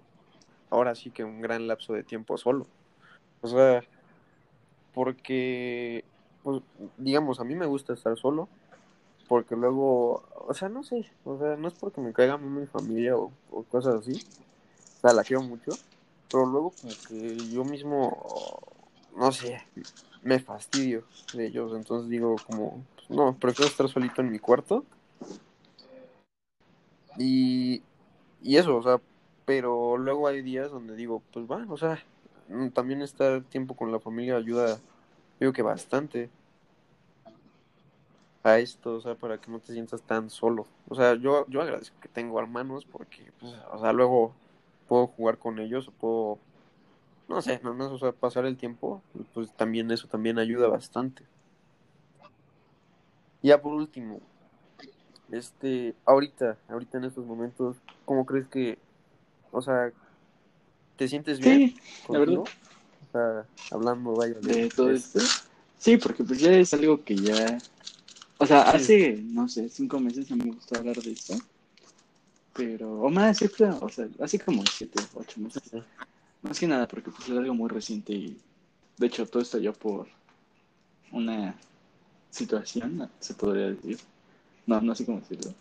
ahora 0.71 0.97
sí 0.97 1.13
que 1.13 1.23
un 1.23 1.41
gran 1.41 1.69
lapso 1.69 1.93
de 1.93 2.03
tiempo 2.03 2.37
solo. 2.37 2.67
O 3.43 3.47
sea, 3.47 3.85
porque, 4.93 6.05
pues, 6.43 6.63
digamos, 6.99 7.39
a 7.39 7.45
mí 7.45 7.55
me 7.55 7.67
gusta 7.67 7.93
estar 7.93 8.19
solo, 8.19 8.49
porque 9.29 9.55
luego, 9.55 10.25
o 10.35 10.53
sea, 10.53 10.69
no 10.69 10.83
sé, 10.83 11.09
o 11.25 11.39
sea, 11.39 11.55
no 11.55 11.69
es 11.69 11.75
porque 11.75 12.01
me 12.01 12.13
caiga 12.13 12.37
mi 12.37 12.67
familia 12.67 13.17
o, 13.17 13.31
o 13.53 13.63
cosas 13.63 14.01
así, 14.01 14.27
o 14.97 15.01
sea, 15.01 15.13
la 15.13 15.23
quiero 15.23 15.43
mucho, 15.43 15.71
pero 16.29 16.45
luego 16.45 16.73
como 16.81 16.93
que 17.09 17.37
yo 17.53 17.65
mismo, 17.65 18.59
no 19.17 19.31
sé, 19.31 19.63
me 20.25 20.41
fastidio 20.41 21.05
de 21.35 21.47
ellos, 21.47 21.73
entonces 21.77 22.11
digo 22.11 22.35
como, 22.49 22.85
no, 23.11 23.37
prefiero 23.37 23.69
estar 23.69 23.89
solito 23.89 24.21
en 24.21 24.31
mi 24.31 24.39
cuarto. 24.39 24.85
Y, 27.19 27.83
y 28.41 28.57
eso, 28.57 28.77
o 28.77 28.83
sea, 28.83 29.01
pero 29.45 29.99
luego 29.99 30.29
hay 30.29 30.43
días 30.43 30.71
donde 30.71 30.95
digo, 30.95 31.23
pues 31.33 31.47
bueno, 31.47 31.73
o 31.73 31.77
sea, 31.77 32.03
mm, 32.49 32.69
también 32.69 33.03
estar 33.03 33.43
tiempo 33.43 33.75
con 33.75 33.91
la 33.91 33.99
familia 33.99 34.37
ayuda, 34.37 34.79
digo 35.41 35.53
que 35.53 35.63
bastante 35.63 36.31
a 38.45 38.59
esto, 38.59 38.95
o 38.95 39.01
sea, 39.01 39.17
para 39.17 39.39
que 39.39 39.51
no 39.51 39.59
te 39.59 39.73
sientas 39.73 40.03
tan 40.03 40.31
solo. 40.31 40.67
O 40.89 40.95
sea, 40.95 41.15
yo, 41.17 41.47
yo 41.49 41.63
agradezco 41.63 41.99
que 42.01 42.09
tengo 42.09 42.39
hermanos 42.39 42.87
porque, 42.91 43.33
pues, 43.41 43.53
o 43.73 43.81
sea, 43.81 43.93
luego 43.93 44.33
puedo 44.89 45.09
jugar 45.09 45.37
con 45.39 45.59
ellos 45.59 45.89
o 45.89 45.91
puedo, 45.91 46.39
no 47.29 47.43
sé, 47.43 47.61
nada 47.63 47.75
más, 47.75 47.89
o 47.89 47.99
sea, 47.99 48.13
pasar 48.13 48.47
el 48.47 48.57
tiempo, 48.57 49.03
pues 49.35 49.53
también 49.53 49.91
eso 49.91 50.07
también 50.07 50.39
ayuda 50.39 50.69
bastante. 50.69 51.25
Ya 53.43 53.61
por 53.61 53.73
último, 53.73 54.21
este, 55.31 55.95
ahorita, 56.05 56.59
ahorita 56.69 56.99
en 56.99 57.05
estos 57.05 57.25
momentos, 57.25 57.77
¿cómo 58.05 58.27
crees 58.27 58.49
que, 58.49 58.79
o 59.51 59.63
sea, 59.63 59.93
te 60.97 61.09
sientes 61.09 61.41
bien? 61.41 61.71
Sí, 61.71 61.77
la 62.11 62.19
verdad. 62.19 62.39
O 62.39 63.13
sea, 63.13 63.47
hablando, 63.71 64.13
vaya, 64.15 64.35
de, 64.41 64.69
todo 64.69 64.91
esto. 64.91 65.21
Sí, 65.79 65.97
porque 65.97 66.25
pues 66.25 66.41
ya 66.41 66.53
es 66.53 66.75
algo 66.75 67.03
que 67.03 67.17
ya, 67.17 67.59
o 68.39 68.47
sea, 68.47 68.63
hace, 68.63 69.19
no 69.23 69.49
sé, 69.49 69.69
cinco 69.69 69.99
meses 69.99 70.31
no 70.31 70.37
me 70.37 70.53
gustó 70.53 70.79
hablar 70.79 70.97
de 70.97 71.13
esto, 71.13 71.35
pero, 72.53 73.01
o 73.01 73.09
más, 73.09 73.39
cierto, 73.39 73.79
o 73.81 73.89
sea, 73.89 74.07
hace 74.21 74.39
como 74.39 74.63
siete, 74.67 75.01
ocho 75.15 75.41
meses. 75.41 75.63
Más 76.43 76.59
que 76.59 76.67
nada, 76.67 76.89
porque 76.89 77.11
pues 77.11 77.29
es 77.29 77.37
algo 77.37 77.55
muy 77.55 77.69
reciente 77.69 78.13
y, 78.13 78.39
de 78.99 79.07
hecho, 79.07 79.27
todo 79.27 79.43
esto 79.43 79.59
yo 79.59 79.73
por 79.73 80.09
una 81.13 81.55
situación, 82.31 83.11
se 83.19 83.35
podría 83.35 83.69
decir. 83.71 83.99
No, 84.67 84.81
no 84.81 84.95
sé 84.95 85.05
cómo 85.05 85.21
decirlo. 85.21 85.55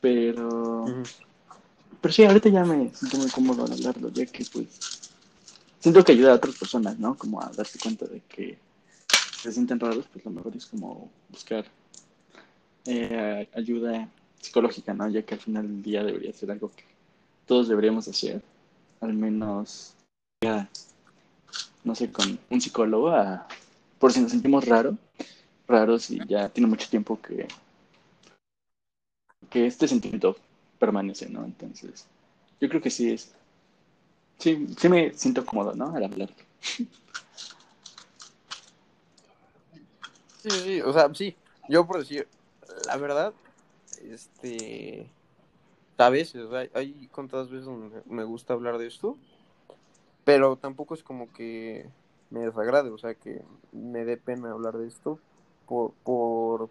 Pero. 0.00 0.84
Pero 2.00 2.14
sí, 2.14 2.24
ahorita 2.24 2.48
ya 2.48 2.64
me 2.64 2.94
siento 2.94 3.18
muy 3.18 3.30
cómodo 3.30 3.64
al 3.64 3.72
hablarlo, 3.72 4.08
ya 4.10 4.26
que 4.26 4.44
pues. 4.52 5.10
Siento 5.78 6.02
que 6.02 6.12
ayuda 6.12 6.32
a 6.32 6.36
otras 6.36 6.56
personas, 6.56 6.98
¿no? 6.98 7.16
Como 7.16 7.42
a 7.42 7.50
darse 7.54 7.78
cuenta 7.78 8.06
de 8.06 8.20
que 8.20 8.58
se 9.42 9.52
sienten 9.52 9.78
raros, 9.78 10.06
pues 10.10 10.24
lo 10.24 10.30
mejor 10.30 10.56
es 10.56 10.64
como 10.64 11.10
buscar 11.28 11.66
eh, 12.86 13.46
ayuda 13.54 14.08
psicológica, 14.40 14.94
¿no? 14.94 15.08
Ya 15.08 15.22
que 15.22 15.34
al 15.34 15.40
final 15.40 15.66
del 15.66 15.82
día 15.82 16.02
debería 16.02 16.32
ser 16.32 16.50
algo 16.50 16.70
que 16.74 16.84
todos 17.46 17.68
deberíamos 17.68 18.08
hacer. 18.08 18.42
Al 19.00 19.12
menos, 19.12 19.94
ya, 20.42 20.68
no 21.82 21.94
sé, 21.94 22.10
con 22.10 22.38
un 22.48 22.60
psicólogo, 22.60 23.10
a, 23.10 23.46
por 23.98 24.12
si 24.12 24.20
nos 24.20 24.30
sentimos 24.30 24.64
raro, 24.64 24.96
raros 25.66 26.10
y 26.10 26.20
ya 26.26 26.48
tiene 26.48 26.68
mucho 26.68 26.88
tiempo 26.88 27.20
que, 27.20 27.48
que 29.50 29.66
este 29.66 29.88
sentimiento 29.88 30.36
permanece, 30.78 31.28
¿no? 31.28 31.44
Entonces, 31.44 32.06
yo 32.60 32.68
creo 32.68 32.80
que 32.80 32.90
sí 32.90 33.12
es. 33.12 33.34
Sí, 34.38 34.66
sí 34.78 34.88
me 34.88 35.12
siento 35.12 35.44
cómodo, 35.46 35.74
¿no? 35.74 35.94
Al 35.94 36.04
hablar. 36.04 36.30
Sí, 36.60 36.88
sí, 40.50 40.80
o 40.82 40.92
sea, 40.92 41.12
sí. 41.14 41.36
Yo 41.68 41.86
por 41.86 41.98
decir, 41.98 42.28
la 42.86 42.96
verdad, 42.96 43.32
este. 44.02 45.08
A 45.96 46.10
veces, 46.10 46.42
o 46.42 46.50
sea, 46.50 46.68
hay 46.74 47.08
contadas 47.12 47.48
veces 47.48 47.66
donde 47.66 48.02
me 48.06 48.24
gusta 48.24 48.52
hablar 48.52 48.78
de 48.78 48.88
esto, 48.88 49.16
pero 50.24 50.56
tampoco 50.56 50.94
es 50.94 51.04
como 51.04 51.32
que 51.32 51.88
me 52.30 52.40
desagrade, 52.40 52.90
o 52.90 52.98
sea, 52.98 53.14
que 53.14 53.42
me 53.70 54.04
dé 54.04 54.16
pena 54.16 54.50
hablar 54.50 54.76
de 54.76 54.88
esto, 54.88 55.20
por, 55.66 55.92
por 56.04 56.68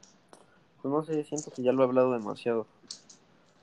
pues 0.81 0.93
no 0.93 1.03
sé, 1.03 1.23
siento 1.23 1.49
que 1.51 1.63
ya 1.63 1.71
lo 1.71 1.83
he 1.83 1.85
hablado 1.85 2.11
demasiado. 2.11 2.67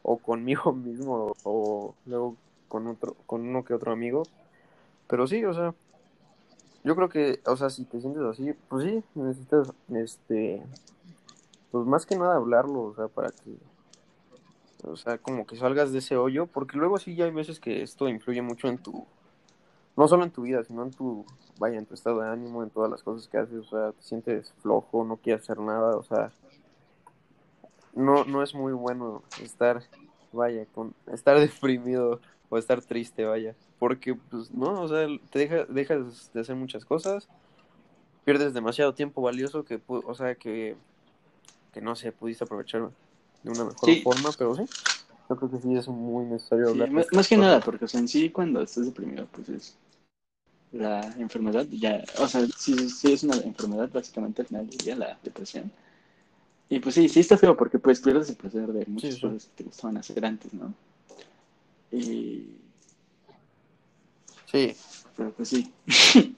O 0.02 0.16
conmigo 0.16 0.72
mismo, 0.72 1.34
o 1.44 1.94
luego 2.06 2.36
con 2.68 2.86
otro, 2.86 3.14
con 3.26 3.46
uno 3.46 3.64
que 3.64 3.74
otro 3.74 3.92
amigo. 3.92 4.22
Pero 5.06 5.26
sí, 5.26 5.44
o 5.44 5.52
sea, 5.52 5.74
yo 6.82 6.96
creo 6.96 7.08
que, 7.10 7.40
o 7.44 7.56
sea, 7.56 7.68
si 7.68 7.84
te 7.84 8.00
sientes 8.00 8.22
así, 8.22 8.54
pues 8.68 8.84
sí, 8.84 9.02
necesitas, 9.14 9.72
este, 9.92 10.62
pues 11.70 11.86
más 11.86 12.06
que 12.06 12.16
nada 12.16 12.36
hablarlo, 12.36 12.82
o 12.82 12.94
sea, 12.94 13.08
para 13.08 13.30
que, 13.30 13.56
o 14.84 14.96
sea, 14.96 15.18
como 15.18 15.46
que 15.46 15.56
salgas 15.56 15.92
de 15.92 15.98
ese 15.98 16.16
hoyo, 16.16 16.46
porque 16.46 16.78
luego 16.78 16.98
sí 16.98 17.14
ya 17.16 17.26
hay 17.26 17.32
veces 17.32 17.60
que 17.60 17.82
esto 17.82 18.08
influye 18.08 18.40
mucho 18.40 18.68
en 18.68 18.78
tu, 18.78 19.04
no 20.00 20.08
solo 20.08 20.24
en 20.24 20.30
tu 20.30 20.40
vida, 20.40 20.64
sino 20.64 20.82
en 20.82 20.92
tu, 20.92 21.26
vaya, 21.58 21.76
en 21.76 21.84
tu 21.84 21.92
estado 21.92 22.22
de 22.22 22.28
ánimo, 22.30 22.62
en 22.62 22.70
todas 22.70 22.90
las 22.90 23.02
cosas 23.02 23.28
que 23.28 23.36
haces, 23.36 23.58
o 23.58 23.64
sea, 23.64 23.92
te 23.92 24.02
sientes 24.02 24.50
flojo, 24.62 25.04
no 25.04 25.18
quieres 25.18 25.42
hacer 25.42 25.58
nada, 25.58 25.94
o 25.94 26.02
sea, 26.02 26.32
no, 27.92 28.24
no 28.24 28.42
es 28.42 28.54
muy 28.54 28.72
bueno 28.72 29.22
estar, 29.42 29.82
vaya, 30.32 30.64
con, 30.74 30.94
estar 31.12 31.38
deprimido 31.38 32.18
o 32.48 32.56
estar 32.56 32.80
triste, 32.80 33.26
vaya, 33.26 33.54
porque, 33.78 34.14
pues, 34.14 34.50
no, 34.52 34.80
o 34.80 34.88
sea, 34.88 35.06
te 35.30 35.38
deja, 35.38 35.66
dejas 35.66 36.32
de 36.32 36.40
hacer 36.40 36.56
muchas 36.56 36.86
cosas, 36.86 37.28
pierdes 38.24 38.54
demasiado 38.54 38.94
tiempo 38.94 39.20
valioso 39.20 39.66
que, 39.66 39.82
o 39.86 40.14
sea, 40.14 40.34
que, 40.34 40.78
que 41.74 41.82
no 41.82 41.94
sé, 41.94 42.10
pudiste 42.10 42.44
aprovechar 42.44 42.88
de 43.42 43.50
una 43.50 43.66
mejor 43.66 44.02
forma, 44.02 44.30
pero 44.38 44.56
sí, 44.56 44.64
yo 45.28 45.36
creo 45.36 45.50
que 45.50 45.58
sí 45.58 45.76
es 45.76 45.88
muy 45.88 46.24
necesario 46.24 46.70
hablar. 46.70 46.90
más, 46.90 47.28
que 47.28 47.36
nada, 47.36 47.60
porque, 47.60 47.84
o 47.84 47.88
sea, 47.88 48.00
en 48.00 48.08
sí, 48.08 48.30
cuando 48.30 48.62
estás 48.62 48.86
deprimido, 48.86 49.26
pues 49.30 49.50
es 49.50 49.76
la 50.72 51.00
enfermedad, 51.18 51.66
ya, 51.70 52.04
o 52.18 52.28
sea, 52.28 52.46
si, 52.56 52.74
es 53.12 53.24
una 53.24 53.36
enfermedad, 53.36 53.90
básicamente 53.92 54.42
al 54.42 54.48
final 54.48 54.68
del 54.68 54.78
día, 54.78 54.96
la 54.96 55.18
depresión. 55.22 55.70
Y 56.68 56.78
pues 56.78 56.94
sí, 56.94 57.08
sí 57.08 57.20
está 57.20 57.36
feo 57.36 57.56
porque 57.56 57.78
pues 57.78 58.00
pierdes 58.00 58.30
el 58.30 58.36
placer 58.36 58.68
de 58.68 58.86
muchas 58.86 59.18
cosas 59.18 59.46
que 59.46 59.50
te 59.56 59.64
gustaban 59.64 59.96
hacer 59.96 60.24
antes, 60.24 60.54
¿no? 60.54 60.72
Y... 61.90 62.56
Sí. 64.46 64.76
Pero 65.16 65.32
pues 65.32 65.48
sí. 65.48 65.72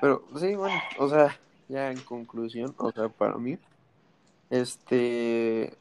Pero 0.00 0.24
sí, 0.38 0.54
bueno, 0.54 0.80
o 0.98 1.08
sea, 1.08 1.36
ya 1.68 1.90
en 1.90 1.98
conclusión, 2.00 2.74
o 2.76 2.92
sea, 2.92 3.08
para 3.08 3.36
mí, 3.38 3.58
este, 4.50 5.72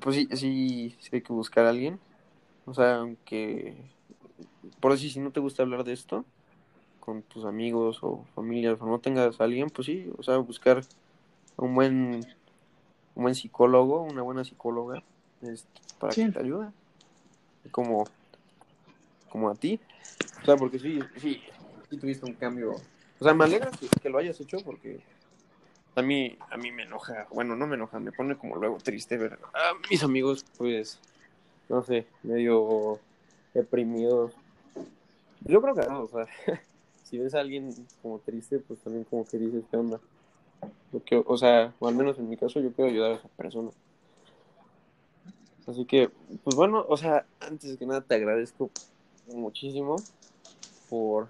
pues 0.00 0.16
sí, 0.16 0.28
sí, 0.34 0.96
sí 1.00 1.08
hay 1.12 1.22
que 1.22 1.32
buscar 1.32 1.66
a 1.66 1.70
alguien 1.70 1.98
o 2.68 2.74
sea, 2.74 2.96
aunque, 2.96 3.74
por 4.80 4.92
decir, 4.92 5.10
si 5.10 5.20
no 5.20 5.30
te 5.30 5.40
gusta 5.40 5.62
hablar 5.62 5.84
de 5.84 5.92
esto 5.94 6.24
con 7.00 7.22
tus 7.22 7.44
amigos 7.46 8.00
o 8.02 8.26
familias 8.34 8.80
o 8.82 8.86
no 8.86 8.98
tengas 8.98 9.40
a 9.40 9.44
alguien, 9.44 9.70
pues 9.70 9.86
sí, 9.86 10.10
o 10.18 10.22
sea, 10.22 10.36
buscar 10.38 10.82
un 11.56 11.74
buen, 11.74 12.26
un 13.14 13.22
buen 13.22 13.34
psicólogo, 13.34 14.02
una 14.02 14.22
buena 14.22 14.44
psicóloga, 14.44 15.02
este, 15.40 15.68
para 15.98 16.12
Sí. 16.12 16.26
que 16.26 16.32
te 16.32 16.40
ayude. 16.40 16.68
Como, 17.70 18.04
como 19.30 19.48
a 19.50 19.54
ti. 19.54 19.80
O 20.42 20.44
sea, 20.44 20.56
porque 20.56 20.78
sí, 20.78 21.00
sí, 21.16 21.42
sí 21.90 21.96
tuviste 21.96 22.26
un 22.26 22.34
cambio. 22.34 22.72
O 23.20 23.24
sea, 23.24 23.34
me 23.34 23.44
alegra 23.44 23.70
que, 23.70 23.88
que 23.88 24.08
lo 24.10 24.18
hayas 24.18 24.40
hecho 24.40 24.58
porque 24.64 25.00
a 25.96 26.02
mí, 26.02 26.38
a 26.50 26.56
mí 26.56 26.70
me 26.70 26.84
enoja, 26.84 27.26
bueno, 27.30 27.56
no 27.56 27.66
me 27.66 27.74
enoja, 27.74 27.98
me 27.98 28.12
pone 28.12 28.36
como 28.36 28.56
luego 28.56 28.78
triste 28.78 29.16
ver 29.16 29.38
a 29.54 29.72
mis 29.90 30.02
amigos, 30.02 30.44
pues, 30.56 31.00
no 31.68 31.82
sé, 31.82 32.06
medio 32.22 32.98
deprimidos. 33.54 34.32
Yo 35.42 35.60
creo 35.62 35.74
que 35.74 35.86
no, 35.86 36.02
o 36.02 36.08
sea, 36.08 36.26
si 37.04 37.18
ves 37.18 37.34
a 37.34 37.40
alguien 37.40 37.74
como 38.02 38.18
triste, 38.18 38.58
pues 38.58 38.80
también 38.80 39.04
como 39.04 39.24
que 39.24 39.38
dices, 39.38 39.64
¿qué 39.70 39.76
onda? 39.76 40.00
Lo 40.92 41.02
que, 41.02 41.22
o 41.24 41.36
sea, 41.36 41.74
o 41.78 41.88
al 41.88 41.94
menos 41.94 42.18
en 42.18 42.28
mi 42.28 42.36
caso, 42.36 42.60
yo 42.60 42.72
quiero 42.72 42.90
ayudar 42.90 43.12
a 43.12 43.14
esa 43.14 43.28
persona. 43.28 43.70
Así 45.66 45.84
que, 45.84 46.10
pues 46.44 46.56
bueno, 46.56 46.84
o 46.88 46.96
sea, 46.96 47.26
antes 47.40 47.76
que 47.76 47.86
nada 47.86 48.00
te 48.00 48.14
agradezco 48.14 48.70
muchísimo 49.26 49.96
por, 50.88 51.28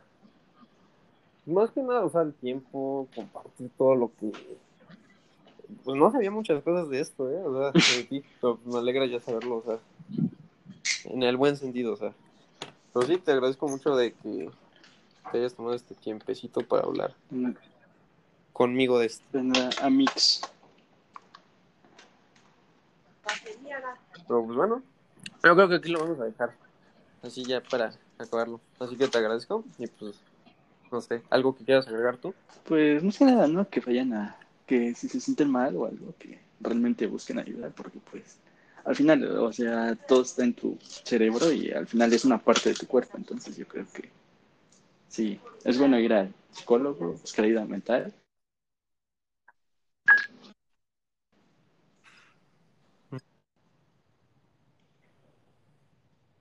más 1.44 1.70
que 1.72 1.82
nada, 1.82 2.08
sea, 2.08 2.22
el 2.22 2.34
tiempo, 2.34 3.08
compartir 3.14 3.70
todo 3.76 3.96
lo 3.96 4.12
que, 4.20 4.32
pues 5.84 5.96
no 5.96 6.10
sabía 6.12 6.30
muchas 6.30 6.62
cosas 6.62 6.88
de 6.88 7.00
esto, 7.00 7.30
¿eh? 7.30 7.42
O 7.44 7.72
sea, 7.72 7.96
de 7.96 8.04
ti, 8.04 8.22
me 8.64 8.78
alegra 8.78 9.06
ya 9.06 9.18
saberlo, 9.18 9.56
o 9.56 9.78
en 11.04 11.22
el 11.22 11.36
buen 11.36 11.56
sentido, 11.56 11.94
o 11.94 11.96
sea. 11.96 12.12
Pero 12.92 13.06
sí, 13.06 13.16
te 13.18 13.32
agradezco 13.32 13.68
mucho 13.68 13.94
de 13.96 14.12
que 14.12 14.50
te 15.30 15.38
hayas 15.38 15.54
tomado 15.54 15.74
este 15.74 15.94
tiempecito 15.94 16.62
para 16.62 16.84
hablar 16.84 17.14
conmigo 18.52 18.98
de 18.98 19.06
esto. 19.06 19.38
una 19.38 19.70
Amix. 19.82 20.42
Pero 24.26 24.44
pues 24.44 24.56
bueno, 24.56 24.82
yo 25.44 25.54
creo 25.54 25.68
que 25.68 25.74
aquí 25.76 25.90
lo 25.90 26.00
vamos 26.00 26.20
a 26.20 26.24
dejar. 26.24 26.54
Así 27.22 27.44
ya 27.44 27.62
para 27.62 27.94
acabarlo. 28.18 28.60
Así 28.78 28.96
que 28.96 29.08
te 29.08 29.18
agradezco 29.18 29.64
y 29.78 29.86
pues, 29.86 30.20
no 30.90 31.00
sé, 31.00 31.22
algo 31.30 31.54
que 31.54 31.64
quieras 31.64 31.86
agregar 31.88 32.16
tú. 32.16 32.34
Pues 32.64 33.02
no 33.02 33.12
sé 33.12 33.24
nada, 33.24 33.46
¿no? 33.48 33.68
Que 33.68 33.80
vayan 33.80 34.12
a, 34.12 34.36
que 34.66 34.94
si 34.94 35.08
se 35.08 35.20
sienten 35.20 35.50
mal 35.50 35.76
o 35.76 35.86
algo, 35.86 36.14
que 36.18 36.40
realmente 36.60 37.06
busquen 37.06 37.38
ayuda, 37.38 37.70
porque 37.70 38.00
pues 38.10 38.38
al 38.88 38.96
final, 38.96 39.22
o 39.38 39.52
sea, 39.52 39.94
todo 40.08 40.22
está 40.22 40.44
en 40.44 40.54
tu 40.54 40.78
cerebro 40.80 41.52
y 41.52 41.70
al 41.70 41.86
final 41.86 42.12
es 42.12 42.24
una 42.24 42.38
parte 42.42 42.70
de 42.70 42.74
tu 42.74 42.86
cuerpo, 42.86 43.18
entonces 43.18 43.56
yo 43.56 43.66
creo 43.68 43.86
que 43.92 44.08
sí, 45.08 45.38
es 45.64 45.78
bueno 45.78 45.98
ir 45.98 46.12
al 46.12 46.32
psicólogo, 46.52 47.12
buscar 47.12 47.44
ayuda 47.44 47.64
mental. 47.66 48.14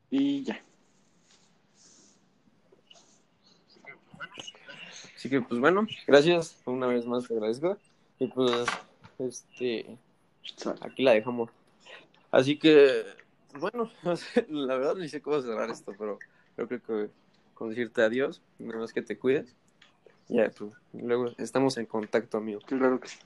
Y 0.10 0.44
ya. 0.44 0.62
Así 5.16 5.30
que 5.30 5.42
pues 5.42 5.60
bueno, 5.60 5.88
gracias. 6.06 6.58
Una 6.66 6.88
vez 6.88 7.06
más 7.06 7.28
te 7.28 7.34
agradezco. 7.34 7.78
Y 8.20 8.28
pues, 8.28 8.68
este, 9.20 9.98
aquí 10.82 11.04
la 11.04 11.14
dejamos. 11.14 11.50
Así 12.32 12.58
que, 12.58 13.04
bueno, 13.60 13.92
la 14.50 14.78
verdad 14.78 14.96
no 14.96 15.08
sé 15.08 15.22
cómo 15.22 15.42
cerrar 15.42 15.70
esto, 15.70 15.94
pero 15.98 16.20
yo 16.58 16.68
creo 16.68 16.82
que 16.82 17.10
con 17.54 17.70
decirte 17.70 18.02
adiós, 18.02 18.42
nada 18.60 18.80
más 18.80 18.94
que 18.94 19.02
te 19.02 19.18
cuides. 19.18 19.56
Ya, 20.30 20.52
pues, 20.58 20.74
luego 20.94 21.32
estamos 21.38 21.78
en 21.78 21.86
contacto, 21.86 22.38
amigo. 22.38 22.60
Claro 22.66 23.00
que 23.00 23.08
sí. 23.08 23.18